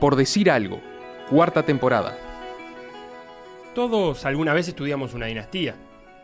[0.00, 0.80] Por decir algo,
[1.28, 2.16] cuarta temporada.
[3.74, 5.74] Todos alguna vez estudiamos una dinastía,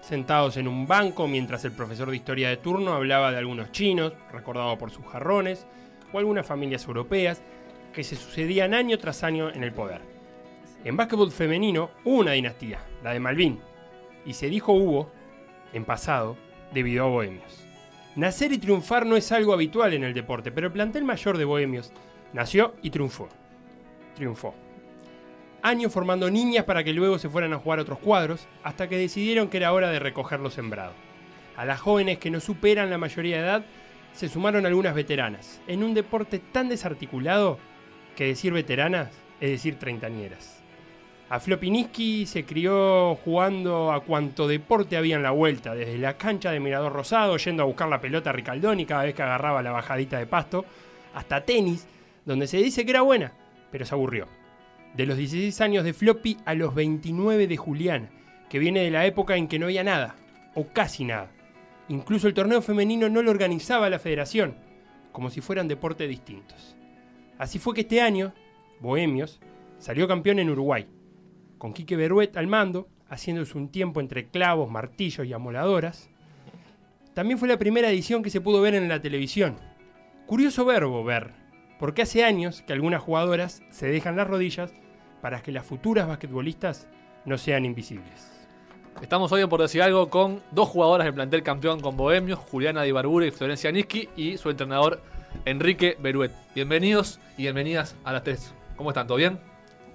[0.00, 4.12] sentados en un banco mientras el profesor de historia de turno hablaba de algunos chinos,
[4.30, 5.66] recordados por sus jarrones,
[6.12, 7.42] o algunas familias europeas
[7.92, 10.02] que se sucedían año tras año en el poder.
[10.84, 13.58] En básquetbol femenino hubo una dinastía, la de Malvin,
[14.24, 15.10] y se dijo hubo,
[15.72, 16.36] en pasado,
[16.72, 17.64] debido a Bohemios.
[18.14, 21.44] Nacer y triunfar no es algo habitual en el deporte, pero el plantel mayor de
[21.44, 21.90] Bohemios
[22.32, 23.28] nació y triunfó.
[24.14, 24.54] Triunfó.
[25.62, 29.48] Años formando niñas para que luego se fueran a jugar otros cuadros, hasta que decidieron
[29.48, 30.92] que era hora de recoger lo sembrado.
[31.56, 33.64] A las jóvenes que no superan la mayoría de edad
[34.12, 37.58] se sumaron algunas veteranas, en un deporte tan desarticulado
[38.14, 39.10] que decir veteranas
[39.40, 40.62] es decir treintañeras.
[41.30, 46.50] A Flopiniski se crió jugando a cuanto deporte había en la vuelta, desde la cancha
[46.50, 49.72] de Mirador Rosado, yendo a buscar la pelota a Ricaldoni cada vez que agarraba la
[49.72, 50.64] bajadita de pasto,
[51.14, 51.86] hasta tenis,
[52.24, 53.32] donde se dice que era buena,
[53.74, 54.28] pero se aburrió.
[54.94, 58.08] De los 16 años de Floppy a los 29 de Julián,
[58.48, 60.14] que viene de la época en que no había nada,
[60.54, 61.32] o casi nada.
[61.88, 64.54] Incluso el torneo femenino no lo organizaba la federación,
[65.10, 66.76] como si fueran deportes distintos.
[67.36, 68.32] Así fue que este año,
[68.78, 69.40] Bohemios
[69.80, 70.86] salió campeón en Uruguay,
[71.58, 76.10] con Quique Beruet al mando, haciéndose un tiempo entre clavos, martillos y amoladoras.
[77.12, 79.56] También fue la primera edición que se pudo ver en la televisión.
[80.26, 81.43] Curioso verbo ver,
[81.78, 84.72] porque hace años que algunas jugadoras se dejan las rodillas
[85.20, 86.88] para que las futuras basquetbolistas
[87.24, 88.30] no sean invisibles.
[89.02, 92.82] Estamos hoy en Por Decir Algo con dos jugadoras del plantel campeón con Bohemios, Juliana
[92.82, 95.00] Di Barbure y Florencia Niski, y su entrenador
[95.44, 96.30] Enrique Beruet.
[96.54, 98.54] Bienvenidos y bienvenidas a las tres.
[98.76, 99.06] ¿Cómo están?
[99.06, 99.40] ¿Todo bien?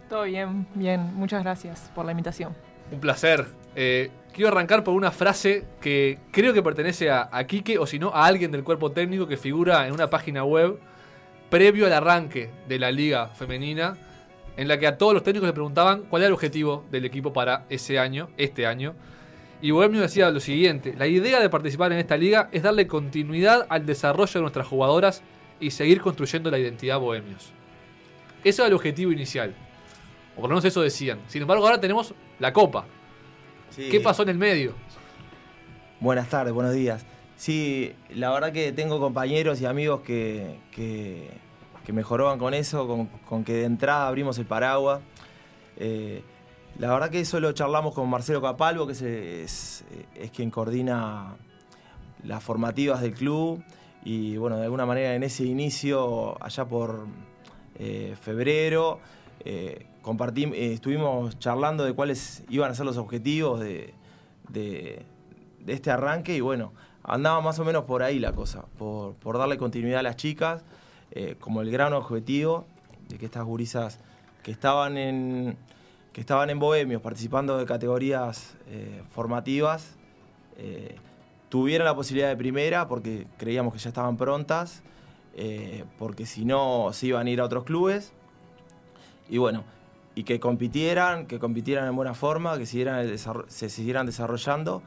[0.09, 1.13] Todo bien, bien.
[1.13, 2.53] Muchas gracias por la invitación.
[2.91, 3.45] Un placer.
[3.75, 8.00] Eh, quiero arrancar por una frase que creo que pertenece a, a Quique o si
[8.00, 10.80] no a alguien del cuerpo técnico que figura en una página web
[11.50, 13.97] previo al arranque de la liga femenina
[14.58, 17.31] en la que a todos los técnicos le preguntaban cuál era el objetivo del equipo
[17.31, 18.94] para ese año, este año.
[19.61, 23.66] Y Bohemio decía lo siguiente, la idea de participar en esta liga es darle continuidad
[23.69, 25.22] al desarrollo de nuestras jugadoras
[25.59, 27.52] y seguir construyendo la identidad Bohemios.
[28.44, 29.53] Ese era el objetivo inicial.
[30.35, 31.19] O por lo menos eso decían.
[31.28, 32.85] Sin embargo, ahora tenemos la copa.
[33.69, 33.90] Sí.
[33.90, 34.73] ¿Qué pasó en el medio?
[36.00, 37.06] Buenas tardes, buenos días.
[37.35, 41.29] Sí, la verdad que tengo compañeros y amigos que, que,
[41.85, 45.01] que me joroban con eso, con, que de entrada abrimos el paraguas.
[45.78, 46.23] Eh,
[46.78, 49.84] la verdad que eso lo charlamos con Marcelo Capalvo, que es,
[50.34, 51.35] quien coordina
[52.23, 53.63] las formativas del club.
[54.03, 57.06] Y bueno, de alguna manera en ese inicio, allá por
[57.78, 59.00] eh, febrero,
[59.41, 59.85] eh,
[60.56, 63.94] estuvimos charlando de cuáles iban a ser los objetivos de,
[65.67, 66.73] este arranque y bueno,
[67.03, 70.63] andaba más o menos por ahí la cosa, por darle continuidad a las chicas,
[71.12, 72.66] eh, como el gran objetivo
[73.08, 74.00] de que estas gurisas
[74.44, 75.58] que estaban en,
[76.14, 79.96] que estaban en Bohemios participando de categorías eh, formativas,
[80.58, 80.96] eh,
[81.50, 84.84] tuvieran la posibilidad de primera porque creíamos que ya estaban prontas,
[85.97, 88.12] porque si no se iban a ir a otros clubes.
[89.30, 89.64] Y bueno,
[90.14, 93.08] y que compitieran, que compitieran en buena forma, que siguieran
[93.47, 94.84] se siguieran desarrollando.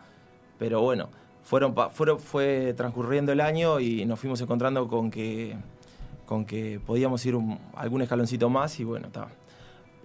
[0.58, 1.08] Pero bueno,
[1.42, 1.74] fueron,
[2.20, 5.56] fue transcurriendo el año y nos fuimos encontrando con que,
[6.26, 7.36] con que podíamos ir
[7.74, 9.28] algún escaloncito más y bueno, está.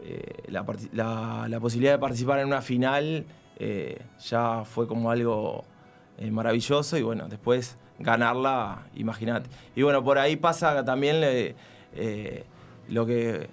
[0.04, 3.26] Eh, la, posibilidad de participar en una final
[3.58, 5.66] eh, ya fue como algo
[6.20, 9.50] eh, maravilloso y bueno, después ganarla, imagínate.
[9.76, 11.56] Y bueno, por ahí pasa también
[12.90, 13.50] lo que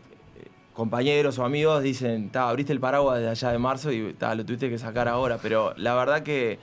[0.74, 4.44] compañeros o amigos dicen, "Ta, abriste el paraguas desde allá de marzo y ta, lo
[4.44, 6.58] tuviste que sacar ahora, pero la verdad que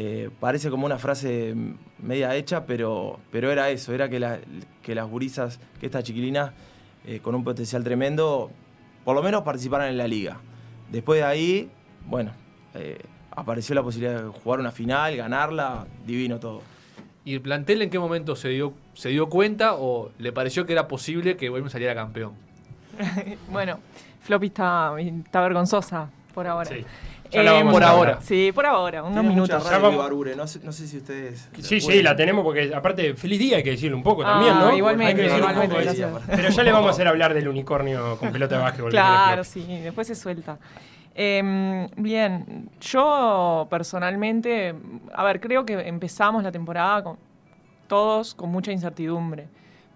[0.00, 1.56] eh, parece como una frase
[1.98, 4.38] media hecha, pero, pero era eso, era que, la-
[4.80, 6.52] que las gurisas, que estas chiquilinas
[7.04, 8.48] eh, con un potencial tremendo,
[9.04, 10.36] por lo menos participaran en la liga.
[10.92, 11.68] Después de ahí,
[12.06, 12.30] bueno,
[12.74, 13.00] eh,
[13.32, 16.62] apareció la posibilidad de jugar una final, ganarla, divino todo.
[17.24, 20.74] ¿Y el plantel en qué momento se dio, se dio cuenta o le pareció que
[20.74, 22.34] era posible que Bohemios saliera campeón?
[23.50, 23.78] bueno,
[24.20, 26.70] Floppy está, está vergonzosa por ahora.
[26.70, 26.84] Sí.
[27.30, 28.18] Ya la vamos por a ahora.
[28.22, 29.64] Sí, por ahora, unos Tiene mucha minutos.
[29.64, 31.48] radio Ya vamos- Ibarbure, no sé, no sé si ustedes...
[31.60, 34.26] Sí, sí, pueden- la tenemos porque aparte, feliz día hay que decirlo un poco Ah,
[34.32, 34.76] también, ¿no?
[34.76, 36.36] igualmente, Hay que decirlo un igualmente, poco, gracias.
[36.36, 38.90] Pero ya le vamos a hacer hablar del unicornio con pelota de básquetbol.
[38.90, 40.58] que Claro, sí, después se suelta.
[41.14, 44.74] Em, bien, yo personalmente,
[45.12, 47.18] a ver, creo que empezamos la temporada con
[47.88, 49.48] todos con mucha incertidumbre,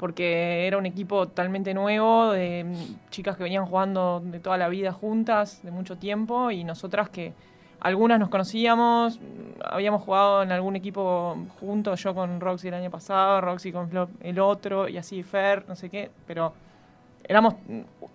[0.02, 2.66] porque era un equipo totalmente nuevo, de
[3.10, 7.32] chicas que venían jugando de toda la vida juntas, de mucho tiempo, y nosotras que
[7.78, 9.20] algunas nos conocíamos,
[9.64, 14.10] habíamos jugado en algún equipo juntos, yo con Roxy el año pasado, Roxy con Flop
[14.22, 16.52] el otro, y así Fer, no sé qué, pero
[17.22, 17.54] éramos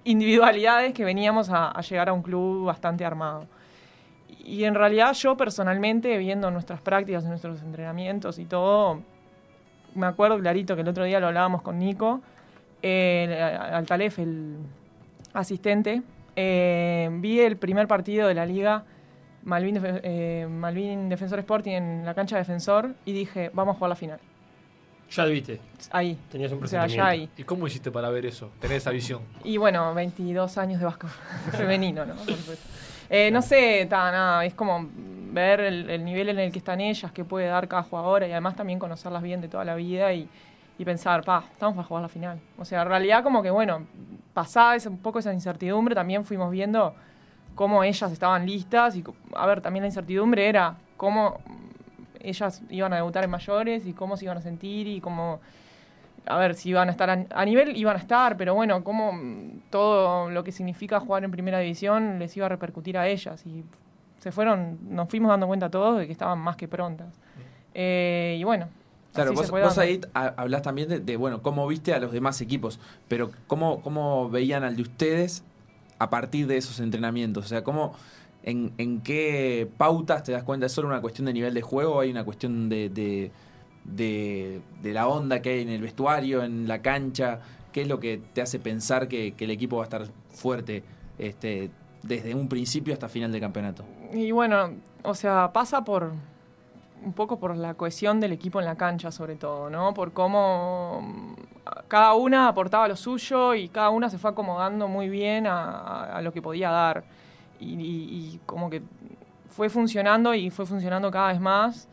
[0.04, 3.46] individualidades que veníamos a, a llegar a un club bastante armado.
[4.44, 9.00] Y en realidad yo personalmente, viendo nuestras prácticas, nuestros entrenamientos y todo,
[9.98, 12.22] me acuerdo clarito que el otro día lo hablábamos con Nico,
[12.82, 14.58] eh, Altalef, el
[15.34, 16.02] asistente,
[16.36, 18.84] eh, vi el primer partido de la liga
[19.44, 23.96] Malvin, eh, Malvin Defensor Sporting en la cancha Defensor y dije, vamos a jugar la
[23.96, 24.20] final.
[25.10, 25.62] Ya lo viste,
[25.92, 26.18] Ahí.
[26.30, 26.96] tenías un O sea, presentimiento.
[27.06, 27.30] ya ahí.
[27.38, 28.52] ¿Y cómo hiciste para ver eso?
[28.60, 29.22] Tener esa visión.
[29.46, 31.10] Y bueno, 22 años de básquet
[31.54, 32.16] femenino, ¿no?
[32.16, 32.68] Por supuesto.
[33.10, 34.90] Eh, no sé, ta, nada, es como
[35.38, 38.32] ver el, el nivel en el que están ellas, qué puede dar cada jugadora y
[38.32, 40.28] además también conocerlas bien de toda la vida y,
[40.86, 42.40] pensar, pa, estamos para jugar la final.
[42.58, 43.86] O sea, en realidad como que, bueno,
[44.34, 46.94] pasada ese- un poco esa incertidumbre, también fuimos viendo
[47.56, 49.04] cómo ellas estaban listas y,
[49.34, 51.40] a ver, también la incertidumbre era cómo
[52.20, 55.40] ellas iban a debutar en mayores y cómo se iban a sentir y cómo
[56.28, 59.70] a ver si iban a estar a, nivel, iban a estar, pero bueno, cómo mm,
[59.70, 63.46] todo lo que significa jugar en primera división les iba a repercutir a ellas.
[63.46, 63.64] Y
[64.20, 67.14] se fueron, nos fuimos dando cuenta todos de que estaban más que prontas.
[67.74, 68.68] Eh, y bueno.
[69.14, 72.40] Claro, vos, vos ahí ha- hablás también de, de, bueno, cómo viste a los demás
[72.42, 75.44] equipos, pero cómo, cómo veían al de ustedes
[75.98, 77.46] a partir de esos entrenamientos.
[77.46, 77.94] O sea, cómo,
[78.44, 81.96] en, en qué pautas te das cuenta, ¿es solo una cuestión de nivel de juego
[81.96, 83.32] o hay una cuestión de, de,
[83.86, 87.40] de- de la onda que hay en el vestuario, en la cancha?
[87.72, 90.84] ¿Qué es lo que te hace pensar que, que el equipo va a estar fuerte
[91.18, 91.72] este,
[92.04, 93.84] desde un principio hasta final del campeonato?
[94.14, 94.72] Y bueno,
[95.04, 96.12] o sea, pasa por
[97.04, 99.94] un poco por la cohesión del equipo en la cancha, sobre todo, ¿no?
[99.94, 101.34] Por cómo mm,
[101.88, 106.18] cada una aportaba lo suyo y cada una se fue acomodando muy bien a, a-
[106.18, 107.04] a lo que podía dar.
[107.60, 108.82] Y, y- y como que
[109.50, 111.88] fue funcionando y fue funcionando cada vez más.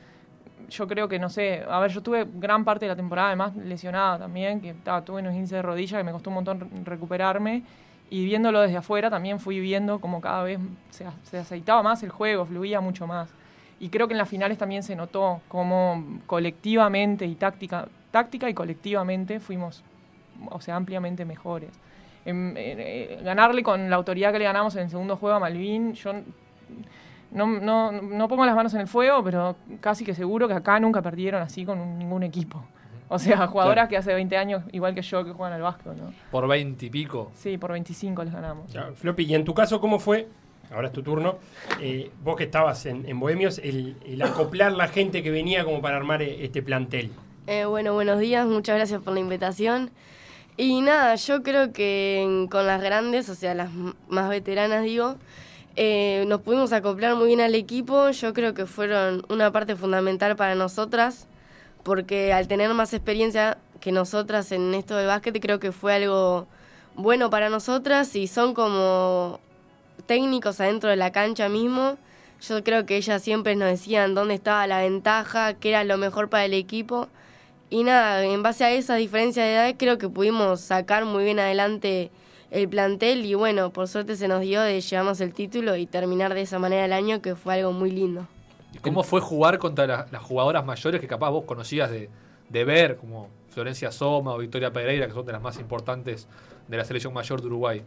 [0.70, 3.54] Yo creo que, no sé, a ver, yo tuve gran parte de la temporada además
[3.56, 6.68] lesionada también, que ta, tuve unos índices de rodilla que me costó un montón re-
[6.84, 7.62] recuperarme.
[8.10, 10.58] Y viéndolo desde afuera también fui viendo como cada vez
[10.90, 13.30] se, se aceitaba más el juego, fluía mucho más.
[13.80, 18.54] Y creo que en las finales también se notó cómo colectivamente y táctica, táctica y
[18.54, 19.82] colectivamente fuimos,
[20.50, 21.70] o sea, ampliamente mejores.
[22.24, 25.40] En- en- eh, ganarle con la autoridad que le ganamos en el segundo juego a
[25.40, 26.12] Malvin, yo
[27.32, 30.78] no, no, no pongo las manos en el fuego, pero casi que seguro que acá
[30.78, 32.62] nunca perdieron así con ningún equipo.
[33.08, 33.88] O sea, jugadoras Claro.
[33.90, 36.12] que hace 20 años, igual que yo, que juegan al básquet, ¿no?
[36.30, 37.30] Por 20 y pico.
[37.34, 38.72] Sí, por 25 les ganamos.
[38.72, 40.28] Ya, Floppy, y en tu caso, ¿cómo fue?
[40.74, 41.36] Ahora es tu turno.
[41.80, 45.80] Eh, vos que estabas en, en Bohemios, el, el acoplar la gente que venía como
[45.82, 47.12] para armar eh, este plantel.
[47.46, 49.90] Eh, bueno, buenos días, muchas gracias por la invitación.
[50.56, 53.70] Y nada, yo creo que con las grandes, o sea, las
[54.08, 55.16] más veteranas, digo,
[55.76, 58.08] eh, nos pudimos acoplar muy bien al equipo.
[58.10, 61.26] Yo creo que fueron una parte fundamental para nosotras,
[61.84, 66.46] porque al tener más experiencia que nosotras en esto de básquet, creo que fue algo
[66.96, 69.38] bueno para nosotras y son como
[70.06, 71.96] técnicos adentro de la cancha mismo.
[72.40, 76.28] Yo creo que ellas siempre nos decían dónde estaba la ventaja, qué era lo mejor
[76.28, 77.08] para el equipo.
[77.70, 81.38] Y nada, en base a esa diferencia de edad creo que pudimos sacar muy bien
[81.38, 82.10] adelante
[82.50, 86.34] el plantel y bueno, por suerte se nos dio de llevarnos el título y terminar
[86.34, 88.28] de esa manera el año que fue algo muy lindo.
[88.74, 92.10] ¿Y cómo fue jugar contra la- las jugadoras mayores que capaz vos conocías de,
[92.48, 96.26] de ver, como Florencia Soma o Victoria Pereira, que son de las más importantes
[96.68, 97.82] de la selección mayor de Uruguay?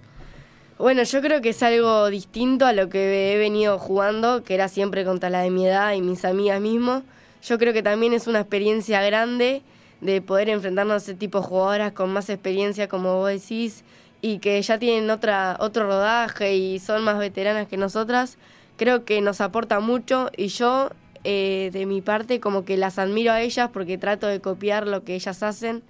[0.78, 4.68] Bueno, yo creo que es algo distinto a lo que he venido jugando, que era
[4.68, 7.02] siempre contra la de mi edad y mis amigas mismo.
[7.44, 9.64] Yo creo que también es una experiencia grande
[10.02, 13.84] de poder enfrentarnos a ese tipo de jugadoras con más experiencia, como vos decís,
[14.22, 18.38] y que ya tienen otra, otro rodaje y son más veteranas que nosotras.
[18.78, 20.92] Creo que nos aporta mucho y yo,
[21.24, 25.04] eh, de mi parte, como que las admiro a ellas porque trato de copiar lo
[25.04, 25.82] que ellas hacen,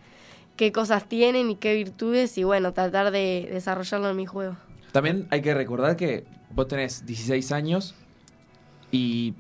[0.56, 4.56] qué cosas tienen y qué virtudes, y bueno, tratar de desarrollarlo en mi juego.
[4.94, 7.94] También hay que recordar que vos tenés 16 años
[8.90, 9.34] y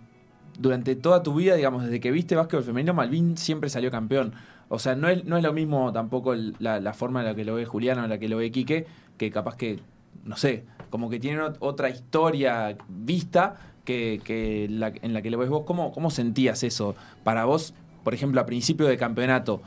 [0.60, 4.34] durante toda tu vida, digamos, desde que viste básquetbol femenino, Malvin siempre salió campeón.
[4.68, 7.56] O sea, no es, no es lo mismo tampoco la forma en la que lo
[7.56, 8.86] ve Juliano, en la que lo ve Quique,
[9.18, 9.80] que capaz que,
[10.25, 15.38] no sé, como que tienen ot- otra historia vista que, que en la que lo
[15.38, 15.63] ves vos.
[15.65, 16.96] ¿Cómo, ¿Cómo sentías eso?
[17.24, 19.62] Para vos, por ejemplo, a principio de campeonato,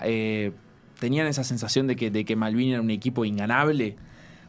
[0.00, 0.52] eh,
[0.98, 3.96] ¿tenían esa sensación de que, de que Malvin era un equipo inganable?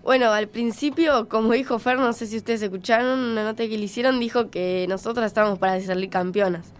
[0.03, 3.85] Bueno, al principio, como dijo Fer, no sé si ustedes escucharon, una nota que le
[3.85, 6.73] hicieron dijo que nosotras estábamos para salir campeonas.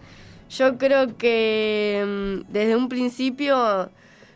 [0.50, 2.04] Yo creo que
[2.46, 3.88] mm, desde un principio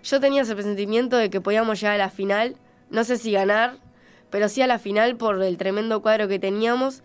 [0.03, 2.57] yo tenía ese presentimiento de que podíamos llegar a la final,
[2.91, 3.77] no sé si ganar,
[4.31, 7.03] pero sí a la final por el tremendo cuadro que teníamos.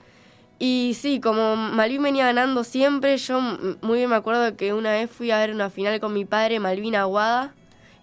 [0.59, 3.41] Y sí, como Malvin venía ganando siempre, yo
[3.81, 6.59] muy bien me acuerdo que una vez fui a ver una final con mi padre,
[6.59, 7.53] Malvin Aguada,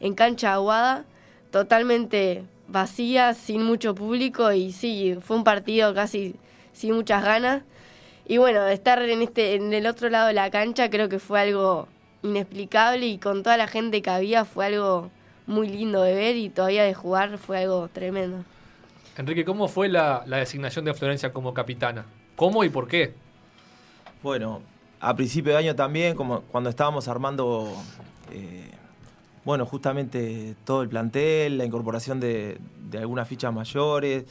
[0.01, 1.05] en cancha Aguada,
[1.51, 6.37] totalmente vacía, sin mucho público y sí, fue un partido casi
[6.73, 7.63] sin muchas ganas.
[8.27, 11.41] Y bueno, estar en este en el otro lado de la cancha creo que fue
[11.41, 11.89] algo
[12.23, 15.11] inexplicable y con toda la gente que había fue algo
[15.47, 18.45] muy lindo de ver y todavía de jugar fue algo tremendo.
[19.17, 22.05] Enrique, ¿cómo fue la, designación de Florencia como capitana?
[22.37, 23.15] ¿Cómo y por qué?
[24.23, 24.63] Bueno,
[25.01, 27.73] a principio de año también, como cuando estábamos armando,
[28.33, 28.71] eh,
[29.45, 32.59] bueno, justamente todo el plantel, la incorporación de,
[32.99, 34.25] algunas fichas mayores,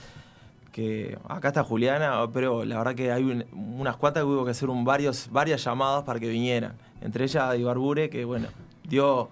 [0.72, 4.52] que acá está Juliana, pero la verdad que hay un- unas cuantas que hubo que
[4.52, 6.74] hacer varios, varias llamadas para que vinieran.
[7.02, 8.48] Entre ellas Ibarbure, que bueno,
[8.84, 9.30] dio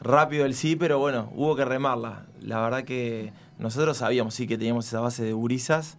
[0.00, 2.24] rápido el sí, pero bueno, hubo que remarla.
[2.40, 5.98] La verdad que nosotros sabíamos sí que teníamos esa base de gurisas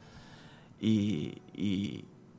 [0.80, 1.38] y,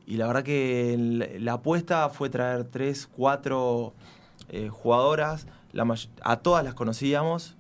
[0.06, 3.94] la verdad que la apuesta fue traer tres, cuatro
[4.50, 5.46] eh, jugadoras,
[6.22, 7.56] a todas las conocíamos,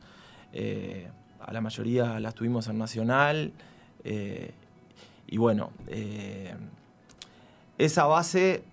[0.52, 1.08] eh,
[1.40, 3.52] a la mayoría las tuvimos en Nacional,
[4.04, 4.52] eh,
[5.28, 5.70] y bueno,
[7.78, 8.64] esa base,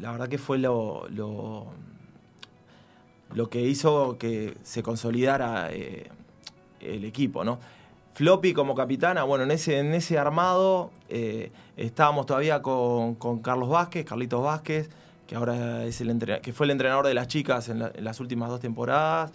[0.00, 1.66] la verdad que fue lo, lo,
[3.32, 7.58] lo que hizo que se consolidara el equipo, ¿no?
[8.14, 13.68] Floppy como capitana, bueno, en ese, en ese armado eh, estábamos todavía con, con Carlos
[13.68, 14.88] Vázquez, Carlitos Vázquez,
[15.26, 18.60] que ahora es el que fue el entrenador de las chicas en las últimas dos
[18.60, 19.32] temporadas,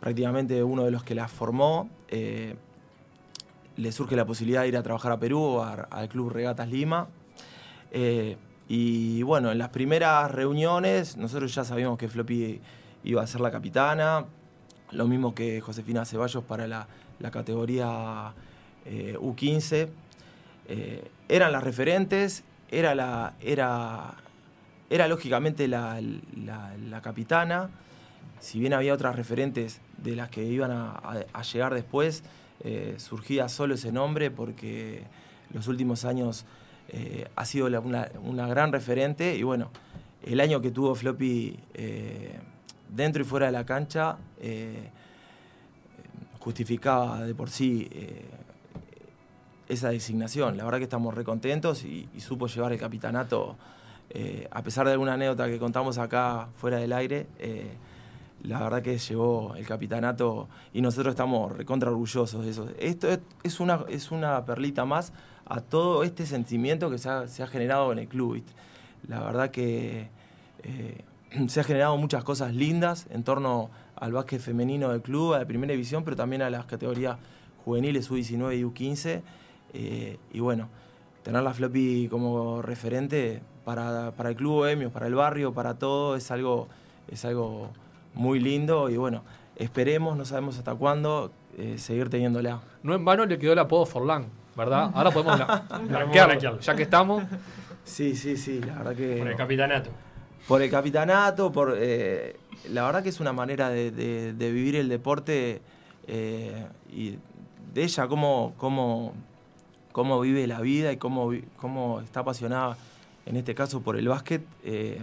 [0.00, 1.88] prácticamente uno de los que las formó.
[2.08, 2.56] eh,
[3.76, 7.08] le surge la posibilidad de ir a trabajar a Perú, a- al Club Regatas Lima.
[7.92, 8.36] Eh,
[8.68, 12.60] y bueno, en las primeras reuniones nosotros ya sabíamos que Floppy
[13.04, 14.26] iba a ser la capitana,
[14.90, 16.88] lo mismo que Josefina Ceballos para la,
[17.20, 18.32] la categoría
[18.84, 19.88] eh, U15.
[20.68, 24.14] Eh, eran las referentes, era, la, era,
[24.88, 27.70] era lógicamente la, la- capitana,
[28.40, 32.22] si bien había otras referentes de las que iban a, llegar después,
[32.62, 35.04] eh, surgía solo ese nombre porque
[35.52, 36.44] los últimos años
[36.88, 39.70] eh, ha sido una, gran referente y bueno,
[40.22, 41.58] el año que tuvo Floppy
[42.88, 44.18] dentro y fuera de la cancha
[46.40, 48.24] justificaba de por sí eh,
[49.68, 50.56] esa designación.
[50.56, 53.56] La verdad que estamos recontentos y, supo llevar el capitanato,
[54.08, 57.70] eh, a pesar de alguna anécdota que contamos acá fuera del aire, eh,
[58.42, 62.68] la verdad que llevó el capitanato y nosotros estamos recontra orgullosos de eso.
[62.78, 63.08] Esto
[63.42, 65.12] es, una, es una perlita más
[65.44, 68.42] a todo este sentimiento que se ha, generado en el club.
[69.06, 70.08] La verdad que
[71.48, 73.68] se ha generado muchas cosas lindas en torno
[74.00, 77.16] al básquet femenino del club, a la primera división, pero también a las categorías
[77.64, 79.20] juveniles U19 y U15.
[79.74, 80.68] Eh, y bueno,
[81.22, 86.16] tener la Floppy como referente para, para el club Bohemios, para el barrio, para todo,
[86.16, 86.66] es algo,
[87.08, 87.70] es algo
[88.14, 89.22] muy lindo y bueno,
[89.56, 92.60] esperemos, no sabemos hasta cuándo, eh, seguir teniéndola.
[92.82, 94.26] No en vano le quedó el apodo Forlán,
[94.56, 94.90] ¿verdad?
[94.94, 96.60] Ahora podemos bla- blanquearlo, blanquearlo.
[96.60, 97.22] ya que estamos.
[97.84, 99.16] Sí, sí, sí, la verdad que...
[99.18, 99.90] Por el capitanato.
[100.50, 102.34] Por el capitanato, por eh,
[102.70, 105.62] la verdad que es una manera de, vivir el deporte
[106.08, 107.18] eh, y
[107.72, 109.14] de ella cómo, cómo,
[109.92, 112.76] cómo vive la vida y cómo, cómo está apasionada,
[113.26, 115.00] en este caso por el básquet, eh,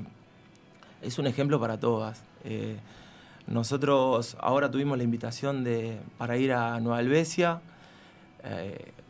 [1.01, 2.21] es un ejemplo para todas.
[3.47, 7.61] Nosotros ahora tuvimos la invitación de, para ir a Nueva Albesia,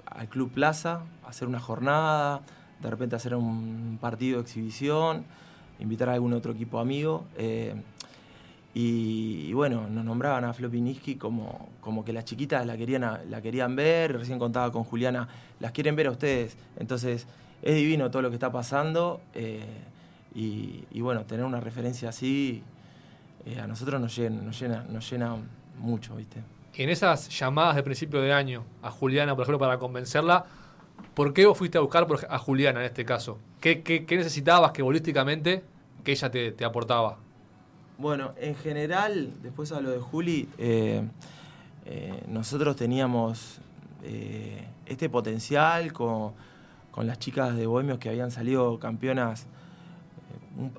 [0.05, 2.41] al Club Plaza, hacer una jornada,
[2.79, 5.25] de repente hacer un partido de exhibición,
[5.79, 7.25] invitar a algún otro equipo amigo.
[7.37, 7.75] eh,
[8.79, 13.75] y, bueno, nos nombraban a Flopiniski como, como que las chiquitas la querían, la querían
[13.75, 15.27] ver, recién contaba con Juliana,
[15.59, 16.55] las quieren ver a ustedes.
[16.77, 17.25] Entonces,
[17.63, 19.19] es divino todo lo que está pasando.
[19.33, 19.65] eh,
[20.35, 22.61] y, bueno, tener una referencia así
[23.47, 25.35] eh, a nosotros nos llena, nos llena, nos llena
[25.79, 26.43] mucho, ¿viste?
[26.75, 30.45] En esas llamadas de principio de año a Juliana, por ejemplo, para convencerla,
[31.15, 33.39] ¿por qué vos fuiste a buscar a Juliana en este caso?
[33.61, 35.63] ¿Qué, qué- qué necesitabas que bolísticamente
[36.03, 37.17] que ella te, te aportaba?
[37.97, 41.01] Bueno, en general, después a lo de Juli, eh,
[41.85, 43.59] eh, nosotros teníamos
[44.03, 46.33] eh, este potencial con,
[46.91, 49.47] con las chicas de Bohemios que habían salido campeonas
[50.57, 50.71] un-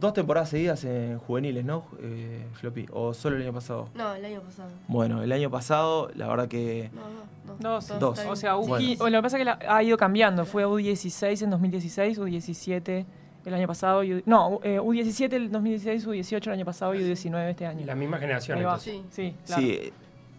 [0.00, 2.86] dos temporadas seguidas en juveniles, ¿no, eh, Floppy?
[2.92, 3.88] ¿O solo el año pasado?
[3.94, 4.70] No, el año pasado.
[4.88, 6.90] Bueno, el año pasado, la verdad que...
[6.94, 7.58] No, no, no.
[7.60, 7.98] Dos.
[7.98, 8.18] Dos.
[8.28, 8.84] O sea, U- Bueno.
[8.86, 10.44] y- o lo que pasa es que la- ha ido cambiando.
[10.44, 13.04] Fue U16 en 2016, U17
[13.44, 14.02] el año pasado.
[14.04, 17.84] y U- no, eh, U17 el 2016, U18 el año pasado y U19 este año.
[17.86, 18.58] La misma generación.
[18.58, 18.94] Entonces.
[18.94, 19.02] Sí.
[19.10, 19.62] Sí, claro.
[19.62, 19.92] Sí,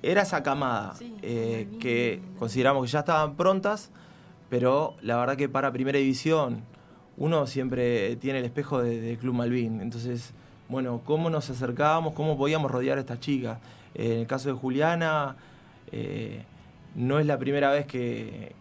[0.03, 3.89] era esa camada Sí, eh, que consideramos que ya estaban prontas,
[4.49, 6.61] pero la verdad que para primera división
[7.17, 9.81] uno siempre tiene el espejo de- Club Malvin.
[9.81, 10.33] Entonces,
[10.69, 13.57] bueno, cómo nos acercábamos, cómo podíamos rodear a estas chicas.
[13.95, 15.35] Eh, en el caso de Juliana,
[15.91, 16.43] eh,
[16.95, 18.53] no es la primera vez que,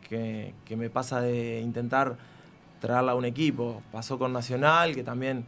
[0.70, 2.16] me pasa de intentar
[2.80, 3.82] traerla a un equipo.
[3.92, 5.44] Pasó con Nacional, que también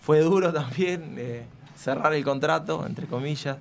[0.00, 1.44] fue duro también eh,
[1.76, 3.56] cerrar el contrato, entre comillas.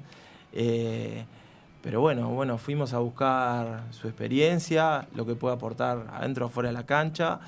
[1.81, 6.67] Pero bueno, bueno, fuimos a buscar su experiencia, lo que puede aportar adentro o fuera
[6.67, 7.39] de la cancha.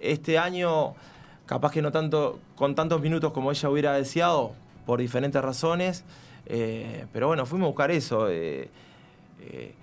[0.00, 0.94] Este año,
[1.46, 4.54] capaz que no tanto con tantos minutos como ella hubiera deseado,
[4.86, 6.04] por diferentes razones.
[6.46, 8.30] eh, pero bueno, fuimos a buscar eso.
[8.30, 8.70] eh,
[9.40, 9.74] eh,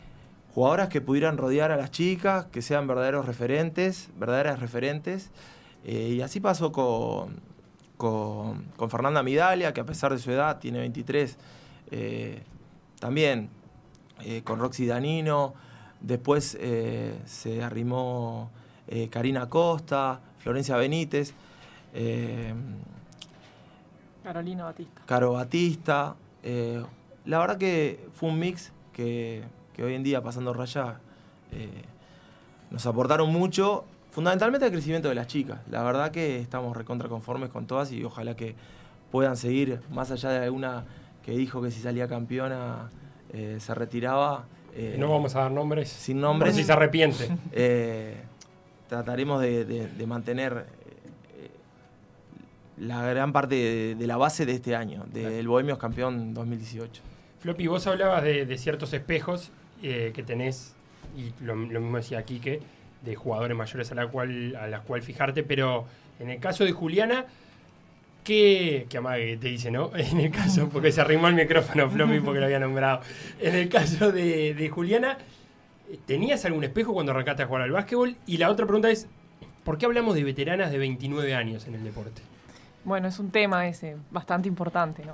[0.56, 5.32] jugadoras que pudieran rodear a las chicas, que sean verdaderos referentes, verdaderas referentes.
[5.86, 7.42] y así pasó con,
[7.98, 11.38] con, Fernanda Midalia, que a pesar de su edad, tiene 23,
[11.92, 12.44] eh,
[13.00, 13.50] también
[14.44, 15.54] con Roxy Danino.
[16.02, 16.58] Después
[17.26, 18.52] se arrimó
[18.88, 21.34] eh, Karina Costa, Florencia Benítez,
[21.94, 22.54] eh,
[24.24, 25.02] Carolina Batista.
[25.06, 26.16] Caro Batista.
[26.44, 26.84] eh,
[27.26, 31.00] la verdad que fue un mix que, que hoy en día, pasando raya,
[31.52, 31.70] eh,
[32.70, 35.60] nos aportaron mucho, fundamentalmente al crecimiento de las chicas.
[35.70, 38.56] La verdad que estamos recontra conformes con todas y ojalá que
[39.12, 40.84] puedan seguir, más allá de alguna
[41.24, 42.90] que dijo que si salía campeona
[43.32, 44.46] eh, se retiraba.
[44.74, 45.90] eh, No vamos a dar nombres.
[45.90, 46.52] Sin nombres.
[46.54, 47.30] Por si se arrepiente.
[47.54, 48.22] eh,
[48.94, 50.66] trataremos de, de- de mantener
[51.40, 51.50] eh,
[52.78, 57.02] la gran parte de, de la base de este año, del Bohemios campeón 2018.
[57.40, 60.76] Floppy, vos hablabas de, de ciertos espejos eh, que tenés,
[61.18, 62.60] y lo, lo mismo decía Quique,
[63.04, 65.86] de jugadores mayores a la cual a las cual fijarte, pero
[66.20, 67.26] en el caso de Juliana,
[68.24, 69.90] ¿qué, que amague te dice, no?
[69.96, 73.02] En el caso, porque se arrimó el micrófono Floppy porque lo había nombrado.
[73.42, 75.18] En el caso de, de Juliana,
[76.06, 78.16] ¿tenías algún espejo cuando arrancaste a jugar al básquetbol?
[78.26, 79.08] Y la otra pregunta es,
[79.64, 82.22] ¿por qué hablamos de veteranas de 29 años en el deporte?
[82.84, 85.14] Bueno, es un tema ese, bastante importante, ¿no?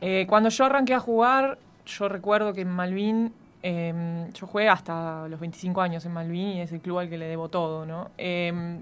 [0.00, 3.32] Eh, cuando yo arranqué a jugar, yo recuerdo que en Malvin,
[3.62, 7.18] eh, yo jugué hasta los 25 años en Malvin y es el club al que
[7.18, 8.10] le debo todo, ¿no?
[8.18, 8.80] Eh,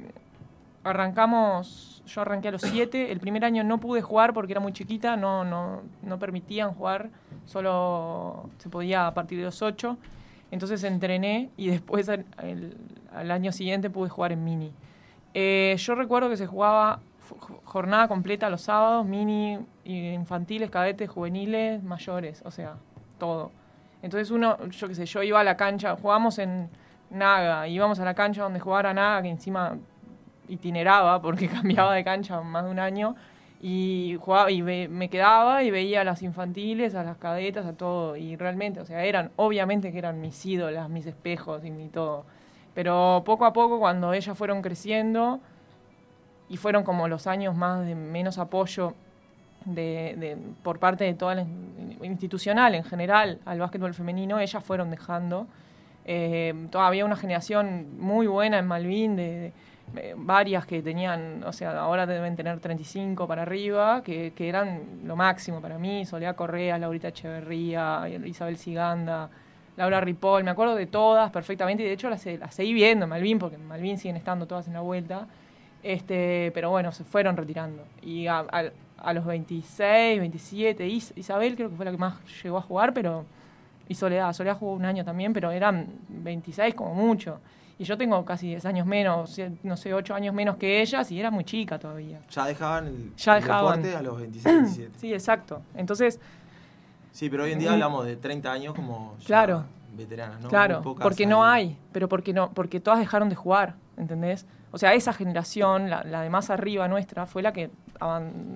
[0.84, 4.72] arrancamos, yo arranqué a los 7, el primer año no pude jugar porque era muy
[4.72, 7.10] chiquita, no, no, no permitían jugar,
[7.46, 9.96] solo se podía a partir de los 8,
[10.54, 12.24] entonces entrené y después al,
[13.30, 14.72] año siguiente pude jugar en mini.
[15.34, 17.00] Eh, yo recuerdo que se jugaba
[17.64, 22.76] jornada completa los sábados, mini, infantiles, cadetes, juveniles, mayores, o sea,
[23.18, 23.50] todo.
[24.00, 26.68] Entonces uno, yo qué sé, yo iba a la cancha, jugábamos en
[27.10, 29.76] Naga, íbamos a la cancha donde jugara Naga, que encima
[30.46, 33.16] itineraba porque cambiaba de cancha más de un año,
[33.66, 37.72] y jugaba y ve- me quedaba y veía a las infantiles, a las cadetas, a
[37.72, 41.88] todo, y realmente, o sea, eran, obviamente que eran mis ídolas, mis espejos y mi
[41.88, 42.26] todo.
[42.74, 45.40] Pero poco a poco, cuando ellas fueron creciendo,
[46.50, 48.92] y fueron como los años más de menos apoyo
[49.64, 54.62] de, de- por parte de toda la in- institucional en general al básquetbol femenino, ellas
[54.62, 55.46] fueron dejando.
[56.04, 59.52] Eh, todavía una generación muy buena en Malvin, de, de-
[59.96, 65.16] eh, varias que tenían, o sea, ahora deben tener 35 para arriba, que, eran lo
[65.16, 69.30] máximo para mí, Soledad Correa, Laurita Echeverría, Isabel Siganda,
[69.76, 73.10] Laura Ripoll, me acuerdo de todas perfectamente, y de hecho las, las seguí viendo en
[73.10, 75.26] Malvin, porque en Malvin siguen estando todas en la vuelta.
[75.82, 77.84] Este, pero bueno, se fueron retirando.
[78.02, 78.44] Y a,
[79.12, 83.26] los 26, 27, Is- Isabel creo que fue la que más llegó a jugar, pero.
[83.86, 87.38] Y Soledad, Soledad jugó un año también, pero eran 26 como mucho.
[87.78, 91.18] Y yo tengo casi 10 años menos, no sé, 8 años menos que ellas, y
[91.18, 92.20] era muy chica todavía.
[92.30, 93.82] Ya dejaban el, Ya dejaban.
[93.82, 94.90] deporte a los 26, 27.
[94.98, 95.62] Sí, exacto.
[95.74, 96.20] Entonces,
[97.12, 99.64] Sí, pero hoy en día hablamos de 30 años como ya Claro.
[99.96, 100.48] veteranas, ¿no?
[100.48, 104.46] Claro, porque no hay, pero porque no, porque todas dejaron de jugar, ¿entendés?
[104.72, 107.70] O sea, esa generación, la, la de más arriba nuestra, fue la que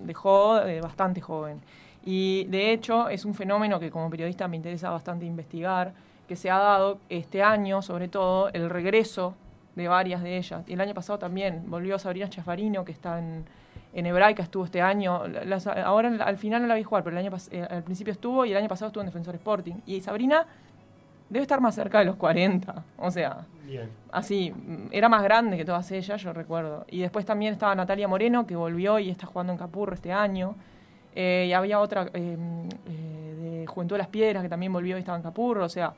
[0.04, 1.60] dejó bastante joven.
[2.04, 5.92] Y de hecho es un fenómeno que como periodista me interesa bastante investigar,
[6.28, 9.34] que se ha dado este año, sobre todo, el regreso
[9.74, 10.62] de varias de ellas.
[10.68, 13.44] Y el año pasado también volvió Sabrina Chafarino, que está en,
[13.94, 15.26] en Hebraica, estuvo este año.
[15.26, 18.44] Las- ahora al final no la vi jugar, pero el año eh, al principio estuvo
[18.44, 19.74] y el año pasado estuvo en Defensor Sporting.
[19.86, 20.46] Y Sabrina
[21.30, 22.84] debe estar más cerca de los 40.
[22.98, 23.88] O sea, Bien.
[24.12, 24.52] así,
[24.90, 26.84] era más grande que todas ellas, yo recuerdo.
[26.90, 30.54] Y después también estaba Natalia Moreno, que volvió y está jugando en Capurro este año.
[31.14, 32.36] Eh, y había otra eh,
[32.86, 35.64] eh, de Juventud de las Piedras, que también volvió y estaba en Capurro.
[35.64, 35.92] O sea,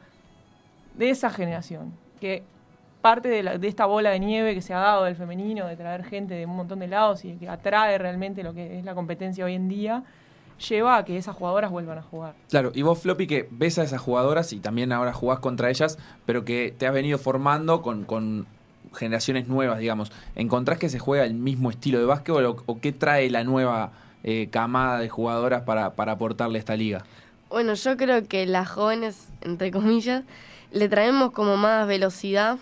[0.95, 2.43] de esa generación, que
[3.01, 5.77] parte de, la- de esta bola de nieve que se ha dado del femenino, de
[5.77, 8.95] traer gente de un montón de lados y que atrae realmente lo que es la
[8.95, 10.03] competencia hoy en día,
[10.69, 12.35] lleva a que esas jugadoras vuelvan a jugar.
[12.51, 15.99] Claro, y vos, Floppy, que ves a esas jugadoras y también ahora jugás contra ellas,
[16.27, 18.47] pero que te has venido formando con, con
[18.95, 20.13] generaciones nuevas, digamos.
[20.35, 23.93] ¿Encontrás que se juega el mismo estilo de básquetbol o, o qué trae la nueva
[24.23, 27.05] eh, camada de jugadoras para, para aportarle a esta liga?
[27.49, 30.25] Bueno, yo creo que las jóvenes, entre comillas,
[30.73, 32.59] le traemos como más velocidad.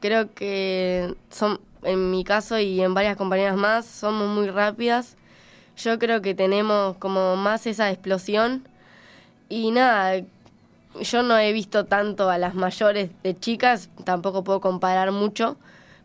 [0.00, 5.16] Creo que son, en mi caso y en varias compañeras más, somos muy rápidas.
[5.76, 8.66] Yo creo que tenemos como más esa explosión.
[9.48, 10.22] Y nada,
[11.00, 15.56] yo no he visto tanto a las mayores de chicas, tampoco puedo comparar mucho,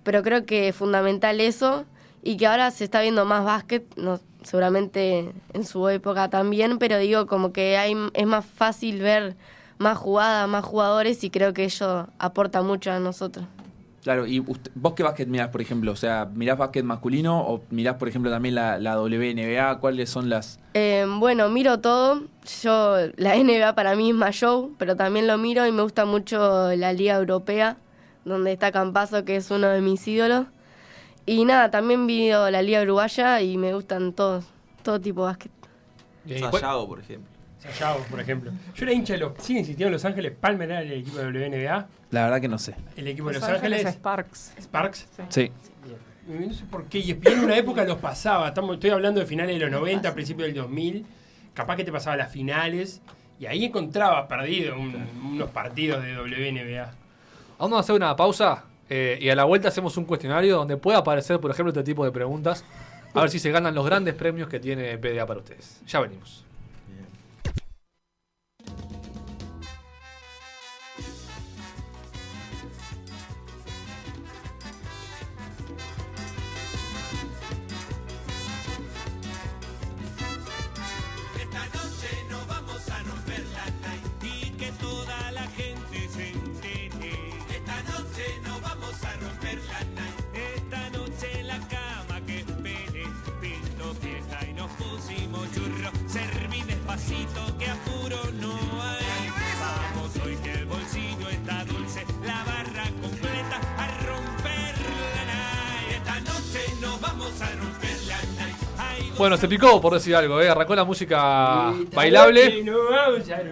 [0.04, 1.86] pero creo que es fundamental eso
[2.24, 6.98] y que ahora se está viendo más básquet, no, seguramente en su época también, pero
[6.98, 9.36] digo como que hay, es más fácil ver
[9.78, 13.46] más jugadas, más jugadores y creo que ello aporta mucho a nosotros.
[14.04, 15.92] Claro, y usted- vos qué básquet mirás, por ejemplo?
[15.92, 19.80] O sea, ¿mirás básquet masculino o mirás, por ejemplo, también la, la WNBA?
[19.80, 20.60] ¿Cuáles son las...?
[20.76, 22.22] Eh, bueno, miro todo.
[22.64, 26.06] Yo, la NBA para mí es más show, pero también lo miro y me gusta
[26.06, 27.76] mucho la Liga Europea,
[28.24, 30.46] donde está Campazo, que es uno de mis ídolos.
[31.26, 34.46] Y nada, también miro la Liga Uruguaya y me gustan todos,
[34.84, 35.52] todo tipo de básquet.
[36.24, 37.30] Bien, ¿cuál- Sayago, por ejemplo.
[38.10, 38.52] Por ejemplo.
[38.76, 39.34] Yo era hincha de los.
[39.40, 40.34] Sigue insistiendo en Los Ángeles.
[40.40, 41.88] Palmer era el equipo de WNBA.
[42.12, 42.76] La verdad que no sé.
[42.96, 43.94] El equipo de Los Los, Ángeles Ángeles.
[43.96, 44.54] Sparks.
[44.62, 45.08] Sparks.
[45.30, 45.52] Sí.
[46.28, 47.00] No sé por qué.
[47.00, 48.48] Y en una época los pasaba.
[48.50, 51.06] Estamos, estoy hablando de finales de los 90, principios del 2000.
[51.54, 53.02] Capaz que te pasaba las finales.
[53.40, 56.92] Y ahí encontrabas perdido un- unos partidos de WNBA.
[57.60, 61.00] Vamos a hacer una pausa eh, y a la vuelta hacemos un cuestionario donde pueda
[61.00, 62.64] aparecer, por ejemplo, este tipo de preguntas.
[63.14, 65.82] A ver si se ganan los grandes premios que tiene PDA para ustedes.
[65.88, 66.44] Ya venimos.
[109.18, 110.48] Bueno, se picó por decir algo, ¿eh?
[110.48, 112.64] arrancó la música bailable.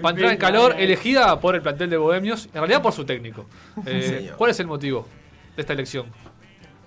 [0.01, 3.47] Para entrar en calor, elegida por el plantel de Bohemios, en realidad por su técnico.
[3.85, 4.31] Eh.
[4.37, 5.07] ¿Cuál es el motivo
[5.55, 6.05] de esta elección?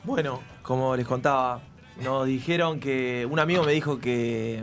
[0.05, 1.61] Bueno, como les contaba,
[2.03, 4.63] nos dijeron que un amigo me dijo que,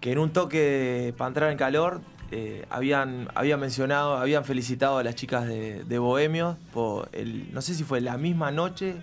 [0.00, 5.04] que en un toque para entrar en calor eh, habían, habían mencionado, habían felicitado a
[5.04, 8.96] las chicas de, de Bohemios por el, no sé si fue la misma noche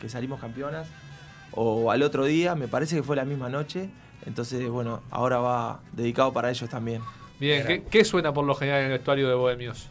[0.00, 0.86] que salimos campeonas
[1.54, 3.88] o al otro día, me parece que fue la misma noche.
[4.26, 7.02] Entonces, bueno, ahora va dedicado para ellos también.
[7.38, 9.90] Bien, ¿qué, qué suena por lo general en el vestuario de Bohemios?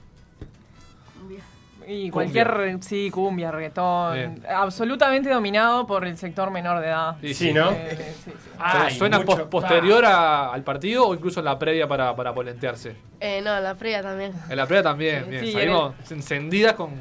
[1.85, 4.13] Y cualquier, sí, cumbia, reggaetón.
[4.13, 4.43] Bien.
[4.49, 7.17] Absolutamente dominado por el sector menor de edad.
[7.19, 7.71] Sí, Sí, ¿no?
[7.71, 8.39] Eh, sí, sí.
[8.53, 12.33] ¿Pero Ay, ¿Suena mucho- posterior a- al partido o incluso en la previa para, para
[12.33, 12.95] polentearse?
[13.19, 14.31] Eh, no, la previa también.
[14.49, 15.45] En la previa también, Sí, bien.
[15.45, 16.91] sí, Salimos encendidas con.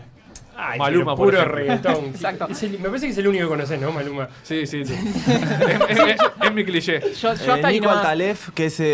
[0.57, 2.07] Ay, Maluma, por puro reggaetón.
[2.07, 2.47] Exacto.
[2.51, 4.29] Es el- me parece que es el único que conoces, ¿no, Maluma?
[4.43, 4.95] Sí, sí, sí.
[5.89, 7.01] es, es- es mi cliché.
[7.01, 8.05] Yo, yo Eh, hasta ahí Nico nomás.
[8.05, 8.85] Altalef, que es, eh,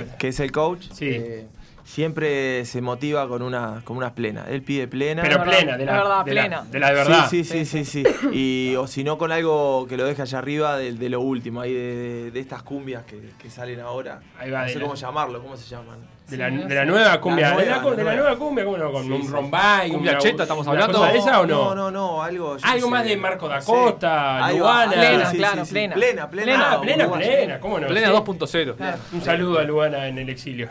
[0.00, 1.08] Eh, que es el coach, sí.
[1.10, 1.46] eh,
[1.84, 4.48] siempre se motiva con, una, con unas plenas.
[4.48, 5.22] Él pide plena.
[5.22, 6.62] Pero verdad, plena, de la, verdad, de la- plena.
[6.70, 7.26] de la de verdad.
[7.30, 8.28] Sí, sí, sí, sí, sí.
[8.32, 11.60] Y, o si no, con algo que lo deje allá arriba de, de lo último,
[11.60, 14.20] ahí de, de- de estas cumbias que, que salen ahora.
[14.38, 15.98] Ahí va, no de sé la- cómo llamarlo, ¿cómo se llaman?
[16.28, 16.86] De la, Sí, de la sé.
[16.86, 17.50] nueva cumbia.
[17.50, 18.16] La de, la, nueva, de la nueva.
[18.30, 18.92] nueva cumbia, ¿cómo no?
[18.92, 19.28] Con Sí, un sí.
[19.28, 19.90] rombay.
[19.92, 20.98] Cumbia una- cheta, ¿estamos hablando?
[20.98, 21.64] cosa de esa o no?
[21.66, 22.56] No, no, no, algo.
[22.62, 23.08] Algo qué más sé.
[23.10, 23.70] de Marco da Sí.
[23.70, 24.92] Costa, Luana.
[24.92, 25.94] Plena, claro, plena.
[25.94, 26.70] Plena, plena.
[26.72, 27.26] Ah, plena, uruguaya.
[27.30, 27.86] plena, ¿cómo no?
[27.86, 28.12] Plena Sí.
[28.12, 28.74] 2.0.
[29.12, 30.68] Un saludo a Luana en el exilio.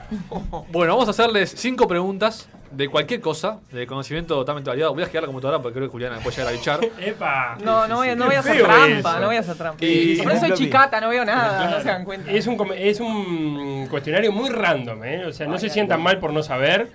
[0.72, 4.94] Bueno, vamos a hacerles cinco preguntas de cualquier cosa, de conocimiento totalmente variado.
[4.94, 6.80] Voy a girar la computadora porque creo que Juliana puede llegar a bichar.
[7.00, 7.58] ¡Epa!
[7.64, 9.20] No, no voy, a- no voy a hacer trampa, eso.
[9.20, 9.86] no voy a hacer trampa.
[9.86, 11.72] Y- Por eso soy chicata, no veo nada, Claro.
[11.78, 12.32] no se dan cuenta.
[12.32, 15.26] Es un, es un cuestionario muy random, ¿eh?
[15.26, 16.92] O sea, no se sientan mal por no saber.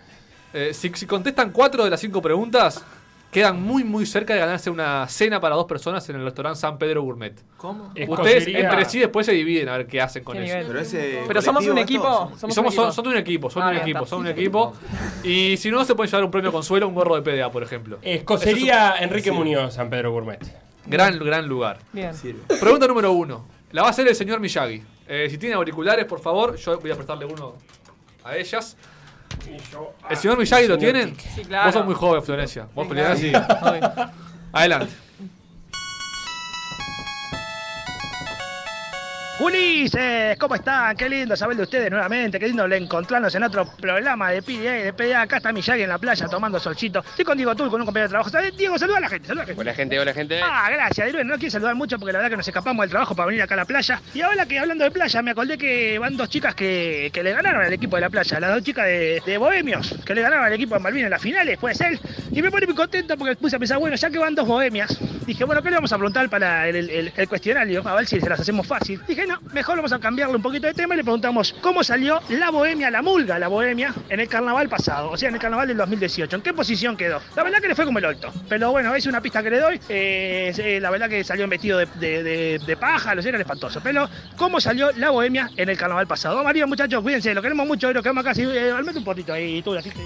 [0.52, 2.84] Eh, si, si contestan cuatro de las cinco preguntas,
[3.30, 6.78] quedan muy, muy cerca de ganarse una cena para dos personas en el restaurante San
[6.78, 7.40] Pedro Gourmet.
[7.56, 7.84] ¿Cómo?
[7.88, 8.08] Ustedes
[8.46, 10.52] Escocería- entre sí después se dividen a ver qué hacen con Qué eso.
[10.54, 10.66] nivel.
[10.66, 12.22] Pero ese Pero somos un colectivo equipo.
[12.34, 12.92] esto, Y Somos, somos, un son, equipo.
[12.92, 14.10] son de un equipo, son Ah, de un bien, equipo, está.
[14.16, 14.72] son de un equipo.
[15.22, 17.98] Y si no, se pueden llevar un premio consuelo, un gorro de PDA, por ejemplo.
[18.02, 20.40] Escocería Enrique Muñoz, San Pedro Gourmet.
[20.86, 21.78] Gran, gran lugar.
[21.92, 22.12] Bien.
[22.14, 22.40] Sirve.
[22.58, 23.44] Pregunta número uno.
[23.72, 24.82] La va a hacer el señor Miyagi.
[25.06, 27.54] Eh, si tiene auriculares, por favor, yo voy a prestarle uno
[28.24, 28.76] a ellas.
[30.08, 31.16] ¿El señor Miyagi lo tienen?
[31.34, 31.66] Sí, claro.
[31.66, 32.68] Vos sos muy joven, Florencia.
[32.74, 33.32] Vos, Juliana, sí.
[34.52, 34.92] Adelante.
[39.40, 40.94] Ulises, ¿cómo están?
[40.96, 44.92] Qué lindo saber de ustedes nuevamente, qué lindo encontrarnos en otro programa de PDA, de
[44.92, 45.22] PDA.
[45.22, 46.98] Acá está Miyagi en la playa tomando solcito.
[47.00, 48.30] Estoy con Diego Tul, con un compañero de trabajo.
[48.56, 49.60] Diego, saluda a la gente, saluda a la gente.
[49.62, 50.40] Hola gente, hola gente.
[50.42, 51.24] Ah, gracias, Diego.
[51.24, 53.54] No quiero saludar mucho porque la verdad que nos escapamos del trabajo para venir acá
[53.54, 54.02] a la playa.
[54.12, 57.32] Y ahora que hablando de playa, me acordé que van dos chicas que, que le
[57.32, 60.44] ganaron al equipo de la playa, las dos chicas de, de Bohemios, que le ganaron
[60.44, 61.98] al equipo de Malvin en las finales, puede ser.
[62.30, 64.98] Y me pone muy contento porque puse a pensar, bueno, ya que van dos Bohemias,
[65.26, 67.82] dije, bueno, ¿qué le vamos a preguntar para el, el- el- el cuestionario?
[67.88, 69.00] A ver si se las hacemos fácil.
[69.08, 72.20] Dije, no, mejor vamos a cambiarle un poquito de tema y le preguntamos cómo salió
[72.28, 75.68] la Bohemia, la mulga, la Bohemia, en el carnaval pasado, o sea, en el carnaval
[75.68, 76.36] del 2018.
[76.36, 77.20] ¿En qué posición quedó?
[77.36, 78.32] La verdad que le fue como el orto.
[78.48, 79.80] Pero bueno, es una pista que le doy.
[79.88, 83.28] Eh, eh, la verdad que salió en vestido de, de, de, de paja, lo sé,
[83.30, 83.80] era espantoso.
[83.82, 86.42] Pero, ¿cómo salió la Bohemia en el carnaval pasado?
[86.42, 88.34] María, muchachos, cuídense, lo queremos mucho, lo queremos acá.
[88.34, 90.00] Sí, eh, un potito ahí, tú, así que.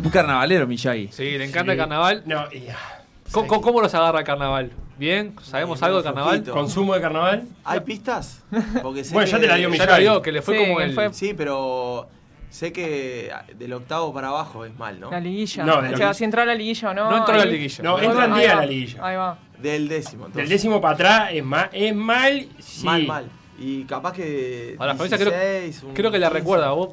[0.00, 1.08] Un carnavalero, Miyagi.
[1.10, 2.22] Sí, le encanta el carnaval.
[2.24, 4.70] No, y, ah, ¿Cómo, cómo- cómo los agarra el carnaval?
[4.98, 5.34] ¿Bien?
[5.42, 6.36] ¿Sabemos algo de carnaval?
[6.38, 6.52] poquito.
[6.52, 7.44] ¿Consumo de carnaval?
[7.64, 8.42] ¿Hay pistas?
[8.82, 9.90] Porque sé Bueno, ya que- te la dio Ya Miyagi.
[9.90, 10.94] la dio, que le fue Sí, como el...
[10.94, 12.08] fue- Sí, pero
[12.50, 15.10] sé que del octavo para abajo es mal, ¿no?
[15.10, 15.64] La liguilla.
[15.64, 17.10] No, o sea, si entra a la liguilla o no.
[17.10, 17.84] No entró a la liguilla.
[17.84, 19.06] No, entra en va, día ahí la liguilla.
[19.06, 19.38] Ahí va.
[19.58, 20.36] Del décimo, entonces.
[20.36, 22.48] Del décimo para atrás es, ma- es mal.
[22.58, 22.84] Sí.
[22.84, 23.24] Mal, mal.
[23.60, 24.76] Y capaz que.
[24.78, 25.30] Ahora, Florencia, creo-
[25.62, 26.38] 16, un Creo que la 15.
[26.40, 26.70] recuerda.
[26.72, 26.90] ¿Vos?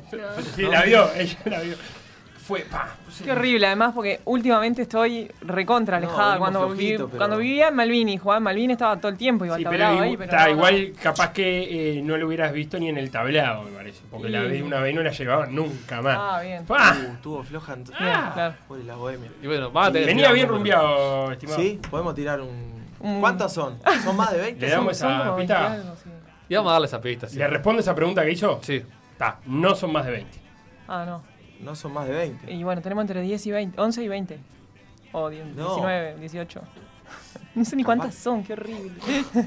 [0.56, 1.76] Sí, la vio, ella la vio.
[2.46, 2.96] Fue, pa.
[3.24, 6.38] Qué horrible, además, porque últimamente estoy recontra alejada.
[6.38, 9.18] cuando, flojitos, viví- pero- cuando vivía en Malvin y jugaba en Malvin estaba todo el
[9.18, 10.52] tiempo, iba al Sí, tablado ahí, pero está, no, no.
[10.52, 14.02] igual capaz que eh, no lo hubieras visto ni en el tablado, me parece.
[14.12, 16.18] Porque la vez una vez no la llevaban nunca más.
[16.20, 16.66] Ah, bien.
[16.70, 17.74] Uh, estuvo floja.
[17.74, 17.98] entonces.
[17.98, 18.56] Claro.
[18.68, 19.32] Pobre la bohemia.
[19.42, 21.60] Y bueno, Venía bien rumbeado, estimado.
[21.60, 23.20] Sí, podemos tirar un.
[23.22, 23.80] ¿Cuántas son?
[24.04, 24.62] ¿Son más de 20?
[24.66, 25.36] Le damos Son esa pista.
[25.36, 26.10] 20 algo, sí.
[26.50, 27.28] Y vamos a darle esa pista.
[27.28, 27.38] sí.
[27.38, 28.60] ¿Le responde esa pregunta que hizo?
[28.62, 28.84] Sí.
[29.14, 30.38] Está, no son más de 20.
[30.88, 31.24] Ah, no.
[31.66, 32.54] No son más de 20.
[32.54, 34.40] Y bueno, tenemos entre 10 y 20, 11 y 20.
[35.12, 35.68] O 10, No.
[35.76, 36.62] 19, 18.
[37.56, 38.92] No sé ni Capaz- cuántas son, qué horrible.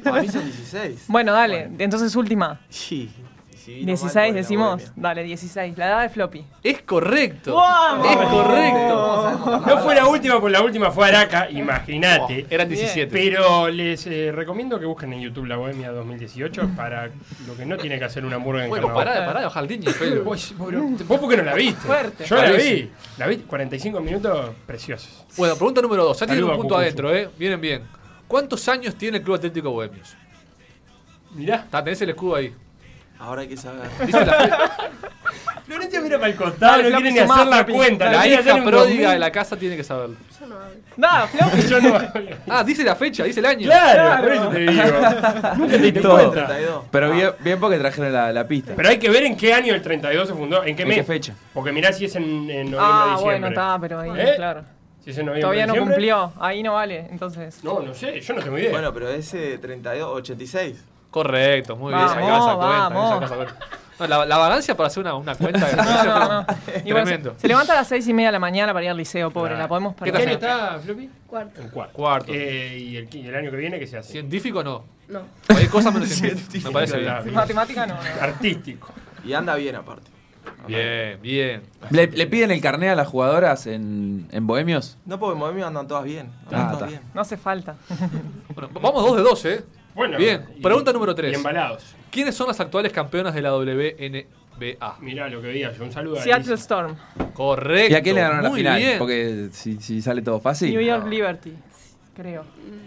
[0.03, 1.05] Para mí son 16.
[1.09, 2.59] Bueno, dale, entonces última.
[2.71, 3.11] Sí.
[3.59, 4.93] Y si vino mal, 16 pobre la decimos.
[4.97, 5.79] Dale, 16.
[5.79, 6.45] La edad de floppy.
[6.63, 7.53] Es correcto.
[7.53, 8.05] ¡Wow!
[8.05, 9.63] Es correcto.
[9.67, 12.47] No fue la última, porque la última fue Araca, imagínate.
[12.51, 13.13] Eran 17.
[13.13, 17.11] Pero les eh, recomiendo que busquen en YouTube la Bohemia 2018 para
[17.47, 19.27] lo que no tiene que hacer una murga en Bueno, carnaval.
[19.27, 20.25] pará, pará Felo.
[20.25, 20.73] Vos, vos,
[21.07, 21.81] vos por qué no la viste?
[21.87, 22.25] Fuerte.
[22.25, 22.91] Yo la vi.
[23.17, 25.25] La vi 45 minutos preciosos.
[25.37, 26.21] Bueno, pregunta número 2.
[26.21, 27.29] Ya tienen un punto adentro, ¿eh?
[27.39, 27.83] Vienen bien.
[28.27, 30.17] ¿Cuántos años tiene el Club Atlético Bohemios?
[31.35, 31.57] Mirá.
[31.57, 32.55] Está, tenés el escudo ahí.
[33.21, 33.89] Ahora hay que saber.
[34.07, 34.71] Dice la,
[35.67, 38.11] Florencia mira para el costado, no quiere ni hacer la cuenta.
[38.11, 39.09] la no hija pródiga 2000.
[39.11, 40.17] de la casa tiene que saberlo.
[40.97, 41.63] Nada, floppy.
[41.69, 41.99] Yo no.
[42.49, 43.67] Ah, dice la fecha, dice el año.
[43.69, 44.73] Claro, por eso te digo.
[45.57, 46.47] Nunca te diste cuenta.
[46.47, 46.85] 32.
[46.91, 48.73] Pero bien, bien porque trajeron la, la pista.
[48.75, 50.99] Pero hay que ver en qué año el 32 se fundó, en qué ¿En mes.
[50.99, 51.35] qué fecha?
[51.53, 53.25] Porque mirá si es en, en noviembre Ah, diciembre.
[53.41, 54.33] bueno, está, pero ahí, ¿Eh?
[54.37, 54.63] claro.
[55.05, 55.95] Si es en noviembre Todavía no diciembre.
[55.95, 56.33] cumplió.
[56.41, 57.63] Ahí no vale, entonces.
[57.63, 58.71] No, no sé, yo no tengo idea.
[58.71, 60.85] Bueno, pero ese 32, 86.
[61.11, 62.07] Correcto, muy bien.
[62.07, 63.57] Vamos, esa cuenta, esa cuenta.
[63.99, 66.47] No, la, la vagancia para hacer una, una cuenta de No, no,
[66.85, 67.33] Tremendo.
[67.35, 69.31] se, se levanta a las seis y media de la mañana para ir al liceo,
[69.31, 69.51] pobre.
[69.51, 69.63] Claro.
[69.65, 70.29] La podemos ¿Qué ¿Qué perder.
[70.29, 71.11] año está, Floppy?
[71.27, 71.63] Cuarto.
[71.73, 71.93] Cuarto.
[71.95, 72.33] Cuarto.
[72.33, 74.13] Eh, ¿Y el, año que viene qué se hace?
[74.13, 74.85] ¿Científico no?
[75.09, 75.23] No.
[75.47, 76.69] Cualquier cosa menos científico.
[76.69, 77.15] Me parece bien.
[77.25, 77.35] Bien.
[77.35, 77.95] Matemática no.
[77.95, 78.01] no.
[78.23, 78.93] Artístico.
[79.25, 80.11] Y anda bien aparte.
[80.67, 81.63] Bien, bien.
[81.91, 84.97] ¿Le, le piden el carné a las jugadoras en, en Bohemios?
[85.07, 86.31] No, porque en Bohemia andan todas bien.
[86.47, 86.87] Andan Ah, todas está.
[86.87, 87.03] bien.
[87.15, 87.77] No hace falta.
[88.55, 89.65] Bueno, vamos dos de dos, ¿eh?
[89.99, 90.17] Bueno.
[90.17, 90.45] Bien.
[90.57, 91.33] y- Pregunta número tres.
[91.33, 91.95] Y embalados.
[92.11, 94.97] ¿Quiénes son las actuales campeonas de la WNBA?
[95.01, 95.85] Mirá lo que veía yo.
[95.85, 96.55] Un saludo a Seattle Alicia.
[96.55, 96.97] Storm.
[97.35, 97.93] Correcto.
[97.93, 98.79] ¿Y a quién le ganaron la Muy final?
[98.81, 98.99] bien.
[98.99, 100.71] Porque si, si sale todo fácil.
[100.73, 101.53] New York Liberty.
[102.17, 102.45] Creo.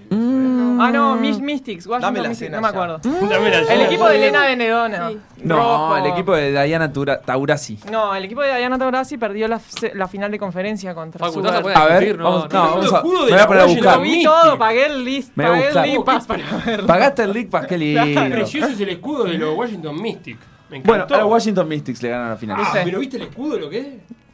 [0.09, 0.40] Mm.
[0.79, 1.85] Ah, no, Mis- Mystics.
[1.87, 2.37] Dame la Mystics.
[2.49, 2.83] cena No me ya.
[2.83, 2.99] acuerdo.
[3.29, 5.09] Dame la El equipo de Elena Benedona.
[5.09, 5.17] Sí.
[5.43, 5.97] No, Rojo.
[5.97, 7.79] el equipo de Diana Tura- Taurasi.
[7.91, 9.59] No, el equipo de Diana Taurasi perdió la,
[10.07, 11.73] final de conferencia contra Facu, ¿estás a Sugar.
[11.73, 12.23] poner A ver, discutir?
[12.23, 12.63] Vamos, no.
[12.63, 13.97] no, vamos a, escudo me de voy a poner a Washington buscar.
[13.97, 15.87] Lo vi todo, pagué el list, Me voy a pagué el buscar.
[15.87, 16.87] League Pass para verlo.
[16.87, 18.29] Pagaste el League Pass, qué lindo.
[18.31, 20.37] Precioso es el escudo de los Washington Mystic.
[20.69, 21.15] Me Bueno, encantó.
[21.15, 22.57] a los Washington Mystics le ganan la final.
[22.61, 23.87] Ah, pero ¿viste el escudo lo que es?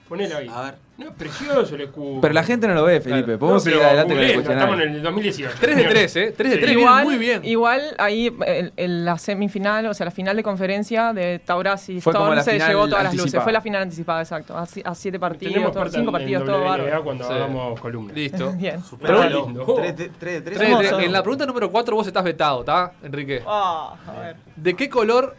[0.10, 0.48] Ponelo ahí.
[0.54, 0.76] A ver.
[0.98, 2.22] No, precioso el escudo.
[2.22, 3.24] Pero la gente no lo ve, Felipe.
[3.26, 3.40] Claro.
[3.40, 5.56] Podemos No, seguir adelante con el Estamos en el 2018.
[5.60, 6.34] 3 de 3, ¿eh?
[6.36, 6.62] 3 de Sí.
[6.62, 7.46] 3, viene Igual, muy bien.
[7.46, 12.42] igual ahí el- el- la semifinal, o sea, la final de conferencia de Taurasi Storm
[12.42, 13.26] se llevó todas las anticipada.
[13.26, 13.44] luces.
[13.44, 14.58] Fue la final anticipada, exacto.
[14.58, 17.04] A, a siete partidos, Tenemos todo- cinco en- partidos, en todo bárbaro.
[17.04, 17.34] cuando Sí.
[17.34, 18.16] hagamos columnas.
[18.16, 18.52] Listo.
[18.58, 18.80] Bien.
[19.00, 19.66] Pero Pero lindo.
[19.76, 20.18] 3 de 3.
[20.18, 20.62] 3 de 3.
[20.70, 21.00] Hermoso.
[21.00, 23.44] En la pregunta número 4 vos estás vetado, ¿está, Enrique?
[23.46, 24.36] Ah, a ver.
[24.56, 25.36] ¿De qué color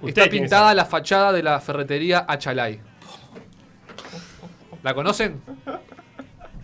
[0.00, 2.80] Usted está pintada la fachada de la ferretería Achalay?
[4.82, 5.40] ¿La conocen?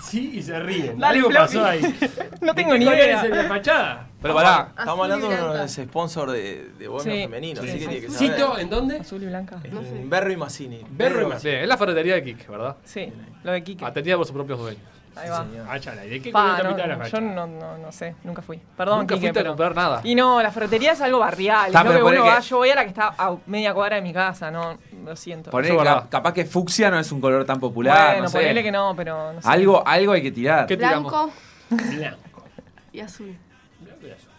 [0.00, 0.98] Sí, y se ríen.
[0.98, 1.82] Dale, Algo pasó ahí.
[2.40, 3.18] No tengo ¿De ni idea.
[3.18, 4.08] es el de fachada?
[4.22, 4.68] Pero pará.
[4.78, 5.58] Estamos Azul y hablando de uno blanca.
[5.60, 7.10] de ese sponsor de, de Sí.
[7.10, 8.30] femenino, Sí, así que tiene que saber.
[8.30, 8.96] ¿Cito en dónde?
[8.98, 9.60] Azul y blanca.
[9.64, 10.84] En Berro y Massini.
[10.90, 11.50] Berro y Massini.
[11.50, 12.76] Bien, es la ferretería de Kike, ¿verdad?
[12.84, 13.84] Sí, lo de Kike.
[13.84, 14.82] Atendida por sus propios dueños.
[15.18, 15.44] Ahí va.
[15.44, 15.66] señor.
[15.68, 17.16] Ah, ¿y de qué Pa, color la no, mitad de la no, facha?
[17.16, 18.60] yo no, no, no sé, nunca fui.
[18.76, 20.00] Perdón, Nunca Quique, fuiste a pero- comprar nada.
[20.04, 21.66] Y no, la ferretería es algo barrial.
[21.68, 23.74] Está, pero que ponele uno va, que- yo voy a la que está a media
[23.74, 25.50] cuadra de mi casa, no, lo siento.
[25.50, 28.06] Poné, Eso es capaz que fucsia no es un color tan popular.
[28.12, 28.38] bueno, no sé.
[28.38, 29.48] ponele que no, pero no sé.
[29.48, 30.66] Algo, algo hay que tirar.
[30.66, 31.10] ¿Qué tiramos?
[31.12, 31.32] Blanco
[31.70, 32.44] Blanco.
[32.92, 33.36] y azul.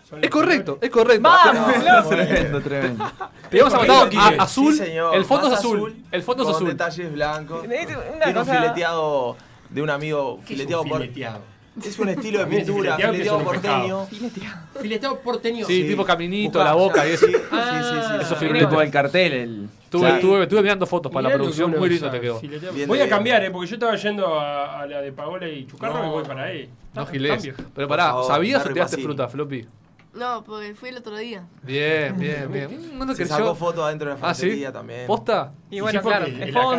[0.09, 1.21] Son Es los correcto, es correcto.
[1.21, 2.09] ¡Vamos, loco!
[2.09, 3.05] Tremendo, tremendo.
[3.47, 4.17] Te correcto, Quique.
[4.39, 4.73] a- azul.
[4.73, 5.15] Sí, señor.
[5.15, 6.03] El fondo es Más azul.
[6.11, 6.67] El fondo es con azul.
[6.67, 7.63] detalles blancos.
[7.65, 7.85] Es una
[8.25, 9.37] Tiene un cosa- fileteado
[9.69, 10.35] de un amigo.
[10.37, 11.01] ¿Qué es un Fileteado por.
[11.01, 11.41] fileteado?
[11.85, 14.05] Es un estilo de es pintura, fileteado, que fileteado porteño.
[14.07, 14.57] Fileteado.
[14.81, 15.65] Fileteado porteño.
[15.65, 15.87] Sí, Sí.
[15.87, 17.25] tipo caminito, la boca ya, y eso.
[17.27, 18.13] Sí, sí, sí, sí.
[18.21, 19.69] Eso Eso tipo el cartel, el.
[19.85, 20.15] Estuve, Claro.
[20.17, 22.39] estuve, estuve mirando fotos para Mirá la que producción, muy lindo te quedó.
[22.39, 22.75] fileteado.
[22.75, 25.65] Bien Voy a cambiar, eh, porque yo estaba yendo a, a la de Paola y
[25.65, 26.05] Chucarro No.
[26.05, 26.69] y voy para ahí.
[26.93, 27.49] No, Ah, Gilés.
[27.75, 29.03] Pero pará, ¿sabías o Barry tiraste Mazzini.
[29.03, 29.65] fruta, Floppy?
[30.13, 31.45] No, porque fui el otro día.
[31.61, 32.97] Bien, bien, bien.
[32.97, 34.41] No te Se sacó fotos adentro de la Ah, ¿sí?
[34.41, 35.05] ferretería también.
[35.07, 35.51] ¿Posta?
[35.69, 36.71] Y bueno, sí, claro, viste, todo.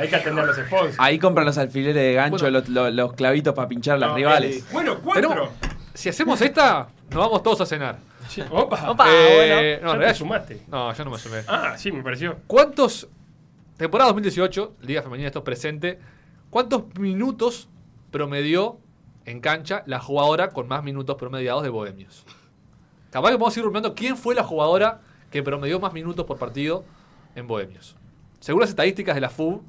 [0.00, 0.96] hay que atender los sponsors.
[0.98, 2.58] Ahí compran los alfileres de gancho, Bueno.
[2.60, 4.64] los, los- los clavitos para pinchar a las rivales.
[4.72, 5.50] Bueno, cuatro.
[5.94, 7.98] Si hacemos esta, nos vamos todos a cenar.
[8.28, 8.90] Sí, Opa.
[8.90, 9.92] Opa, Eh, bueno.
[9.92, 10.62] no, en ¿Ya te sumaste?
[10.68, 11.42] No, yo no me sumé.
[11.46, 12.38] Ah, sí, me pareció.
[12.46, 13.08] ¿Cuántos,
[13.76, 15.98] temporada 2018, Liga Femenina esto presente,
[16.48, 17.68] cuántos minutos
[18.10, 18.78] promedió
[19.24, 22.24] en cancha la jugadora con más minutos promediados de Bohemios?
[23.10, 26.38] Capaz que vamos a ir rumiando quién fue la jugadora que promedió más minutos por
[26.38, 26.84] partido
[27.34, 27.96] en Bohemios.
[28.40, 29.62] Según las estadísticas de la FUB,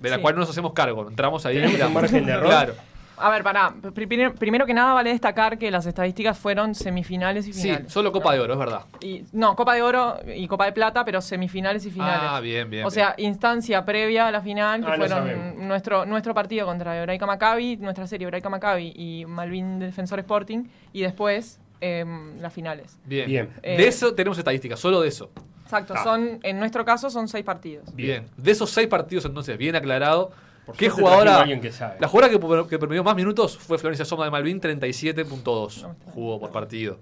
[0.00, 0.22] de la Sí.
[0.22, 2.46] cual no nos hacemos cargo, entramos ahí Tenemos un margen de error.
[2.48, 2.74] Claro.
[3.20, 3.72] A ver, pará.
[3.94, 7.92] Pri- Primero, primero que nada vale destacar que las estadísticas fueron semifinales y Sí, finales.
[7.92, 8.82] solo Copa de Oro, es verdad.
[9.00, 12.20] Y, no, Copa de Oro y Copa de Plata, pero semifinales y finales.
[12.22, 12.84] Ah, bien, bien.
[12.86, 17.26] o sea, instancia previa a la final, que Ah, fueron nuestro, nuestro partido contra Hebraica
[17.26, 22.98] Maccabi, nuestra serie Hebraica Maccabi y Malvin Defensor Sporting, y después em, las finales.
[23.04, 23.26] bien.
[23.26, 23.48] Bien.
[23.62, 25.30] De Eh, eso tenemos estadísticas, solo de eso.
[25.64, 26.02] Exacto, Ah.
[26.04, 27.94] son, en nuestro caso son seis partidos.
[27.94, 28.26] Bien.
[28.36, 30.30] De esos seis partidos, entonces, bien aclarado.
[30.70, 31.44] Por ¿Qué jugadora?
[31.60, 31.96] que sabe.
[32.00, 35.88] La jugadora que, que promedió más minutos fue Florencia Soma de Malvin, 37.2 No, está
[36.12, 36.98] jugó por partido.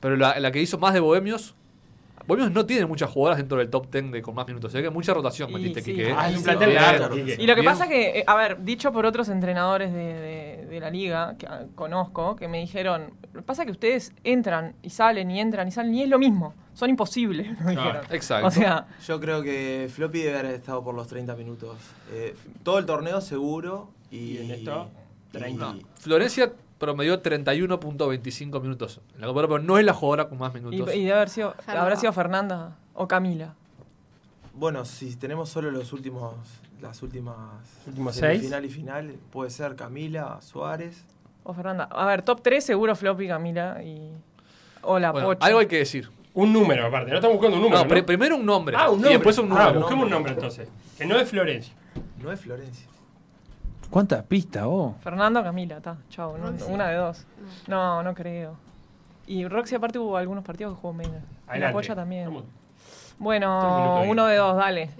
[0.00, 1.54] Pero la, la que hizo más de Bohemios.
[2.30, 4.74] Bohemios no tiene muchas jugadoras dentro del top 10 de, con más minutos.
[4.74, 5.90] Hay que mucha rotación, Y metiste, sí.
[5.92, 6.10] Quique.
[6.10, 6.14] ¿eh?
[6.16, 7.16] Ah, es un plantel largo.
[7.16, 10.80] Y lo que pasa que, eh, a ver, dicho por otros entrenadores de, de- de
[10.80, 14.90] la liga que ah, conozco, que me dijeron, lo que pasa que ustedes entran y
[14.90, 18.02] salen y entran y salen y es lo mismo, son imposibles, me dijeron.
[18.10, 18.46] Exacto.
[18.46, 21.76] O sea, Yo creo que Floppy debe haber estado por los 30 minutos.
[22.12, 23.90] Eh, todo el torneo seguro.
[24.12, 24.88] Y, Y en esto,
[25.32, 25.74] y- 30.
[25.98, 29.00] Florencia promedió 31.25 minutos.
[29.14, 30.92] En la Copa pero no es la jugadora con más y, minutos.
[30.94, 31.82] y debe haber sido, Fernanda.
[31.82, 33.54] habrá sido Fernanda o Camila.
[34.54, 36.34] Bueno, si tenemos solo los últimos,
[36.82, 37.36] las últimas
[37.86, 38.42] Últimos seis.
[38.42, 41.04] final y final, puede ser Camila, Suárez.
[41.44, 41.84] O Fernanda.
[41.84, 44.10] A ver, top 3 seguro Floppy, Camila y.
[44.82, 45.46] O la Bueno, Pocha.
[45.46, 46.10] algo hay que decir.
[46.34, 47.78] Un número aparte, no estamos buscando un número.
[47.78, 47.88] No, ¿no?
[47.88, 48.76] pri- primero un nombre.
[48.78, 49.10] Ah, un nombre.
[49.10, 49.80] Y después un Ah, número.
[49.80, 50.68] busquemos un nombre entonces.
[50.96, 51.74] Que no es Florencia.
[52.22, 52.86] No es Florencia.
[53.90, 54.94] ¿Cuántas pistas, vos?
[55.00, 55.96] Fernanda o Camila, está.
[56.08, 57.26] Chao, no- una de dos.
[57.66, 58.56] No, no creo.
[59.26, 61.22] Y Roxy aparte hubo algunos partidos que jugó menos.
[61.54, 61.72] Y la.
[61.72, 62.30] Pocha también.
[63.18, 64.90] Bueno, uno de dos, dale.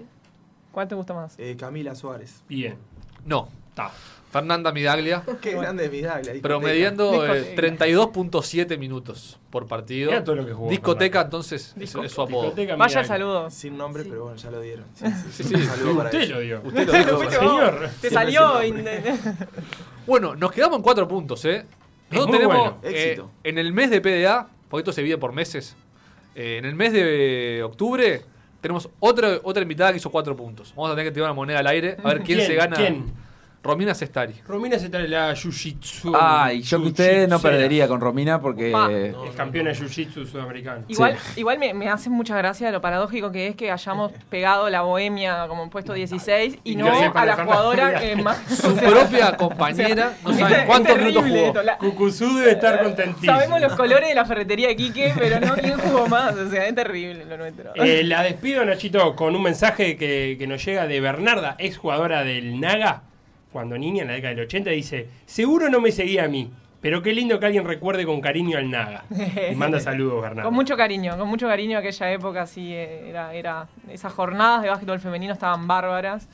[0.71, 1.35] ¿Cuál te gusta más?
[1.37, 2.43] Eh, Camila Suárez.
[2.47, 2.77] Bien.
[3.25, 3.47] No.
[3.69, 3.91] Está.
[4.31, 5.23] Fernanda Midaglia.
[5.41, 6.33] Qué grande Midaglia.
[6.33, 6.41] discoteca.
[6.41, 7.85] Promediando eh, Discoteca.
[7.85, 10.09] 32.7 minutos por partido.
[10.11, 12.43] Mirá todo lo que jugó Discoteca, entonces, es, Disco- es su apodo.
[12.43, 13.49] Discoteca Vaya saludo.
[13.51, 14.09] Sin nombre, Sí.
[14.09, 14.85] pero bueno, ya lo dieron.
[14.95, 16.31] Sí, Sí, sí, saludo para Usted ellos.
[16.35, 16.61] lo dio.
[16.63, 17.17] Usted lo dijo.
[17.17, 17.89] Fuiste Señor.
[18.01, 18.51] Te salió.
[20.07, 21.63] Bueno, nos quedamos en cuatro puntos, ¿eh?
[22.09, 22.77] Nosotros tenemos bueno.
[22.83, 23.31] eh, Éxito.
[23.43, 25.75] en el mes de PDA, porque esto se divide por meses,
[26.35, 28.21] eh, en el mes de octubre
[28.61, 30.73] tenemos otra, otra invitada que hizo cuatro puntos.
[30.75, 32.75] Vamos a tener que tirar una moneda al aire a ver quién, se gana.
[32.75, 33.05] ¿Quién?
[33.63, 34.33] Romina Cestari.
[34.47, 36.17] Romina se trae la Jiu-Jitsu.
[36.19, 38.71] Ay, yo que ustedes no perdería con Romina porque.
[38.71, 38.89] Pa.
[38.91, 40.83] Es campeona de Jiu-Jitsu sudamericano.
[40.87, 44.81] Igual, igual me, me hace mucha gracia lo paradójico que es que hayamos pegado la
[44.81, 48.37] bohemia como puesto 16 y Y no a la Fernanda jugadora que más.
[48.49, 51.47] Su propia compañera, no es saben cuántos terrible minutos jugó.
[51.47, 53.31] esto, la- Cucuzú debe estar contentísimo.
[53.31, 56.35] Sabemos los colores de la ferretería de Quique, pero no quién jugó más.
[56.35, 57.73] O sea, es terrible lo nuestro.
[57.75, 62.23] Eh, la despido, Nachito, con un mensaje que, que nos llega de Bernarda, ex jugadora
[62.23, 63.03] del Naga,
[63.51, 67.01] cuando niña en la década del 80, dice, seguro no me seguía a mí, pero
[67.01, 69.05] qué lindo que alguien recuerde con cariño al Naga.
[69.51, 70.43] Y manda saludos, Bernarda.
[70.43, 74.69] Con mucho cariño, con mucho cariño aquella época, sí, eh, era, era, esas jornadas de
[74.69, 76.27] básquetbol femenino estaban bárbaras.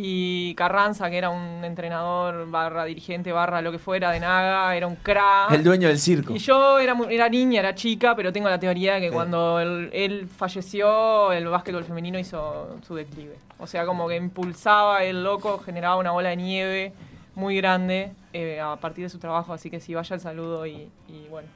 [0.00, 4.86] Y Carranza, que era un entrenador, barra dirigente, barra lo que fuera de Naga, era
[4.86, 5.50] un crack.
[5.50, 6.36] el dueño del circo.
[6.36, 9.90] Y yo era, era niña, era chica, pero tengo la teoría de que cuando él,
[9.92, 13.38] él falleció, el básquetbol femenino hizo su declive.
[13.58, 16.92] O sea, como que impulsaba el loco, generaba una bola de nieve
[17.34, 19.52] muy grande eh, a partir de su trabajo.
[19.52, 21.48] Así que sí, vaya el saludo y, y bueno,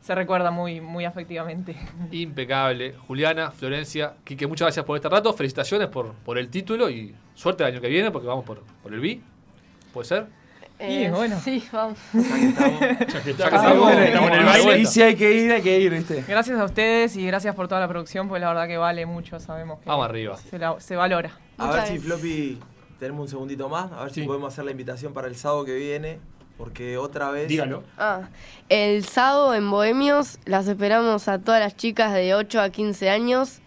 [0.00, 1.76] se recuerda muy, muy afectivamente.
[2.10, 2.94] Impecable.
[3.06, 5.32] Juliana, Florencia, Quique, muchas gracias por este rato.
[5.32, 8.92] Felicitaciones por, por el título y suerte el año que viene porque vamos por, por
[8.92, 9.20] el B.
[9.92, 10.26] ¿Puede ser?
[10.78, 11.38] Y Eh, bueno.
[11.40, 11.98] Sí, vamos.
[14.78, 16.24] Y si hay que ir, hay que ir, ¿viste?
[16.26, 19.38] Gracias a ustedes y gracias por toda la producción, porque la verdad que vale mucho,
[19.40, 20.36] sabemos que Vamos arriba.
[20.36, 21.32] se, la- se valora.
[21.58, 22.06] A Muchas ver si.
[22.06, 22.58] Floppy,
[22.98, 24.22] tenemos un segundito más, a ver Sí.
[24.22, 26.18] si podemos hacer la invitación para el sábado que viene,
[26.60, 27.48] porque otra vez...
[27.48, 27.82] Dígalo.
[27.96, 28.28] Ah,
[28.68, 33.60] el sábado en Bohemios las esperamos a todas las chicas de 8 a 15 años,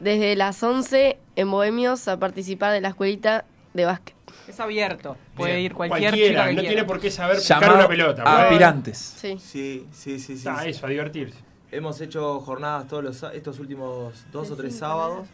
[0.00, 4.16] desde las 11 en Bohemios a participar de la escuelita de básquet.
[4.48, 5.64] Es abierto, puede Bien.
[5.66, 6.74] ir cualquier Cualquiera, chica que no quiera.
[6.74, 8.22] tiene por qué saber picar Llamado una pelota.
[8.24, 8.98] a aspirantes.
[8.98, 9.38] Sí.
[9.38, 10.48] Sí, sí, sí, sí.
[10.50, 10.70] Ah, sí.
[10.70, 11.38] eso, a divertirse.
[11.70, 15.28] Hemos hecho jornadas todos los, estos últimos dos o tres sábados.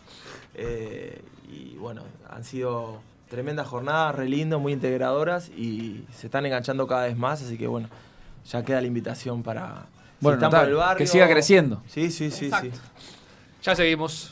[0.55, 6.87] eh, y bueno, han sido tremendas jornadas, re lindo, muy integradoras y se están enganchando
[6.87, 7.41] cada vez más.
[7.41, 7.89] Así que bueno,
[8.51, 9.87] ya queda la invitación para.
[9.87, 10.99] si Bueno, están notable, por el barrio.
[10.99, 11.83] que siga creciendo.
[11.87, 12.70] Sí, sí, sí, sí.
[13.62, 14.28] Ya seguimos.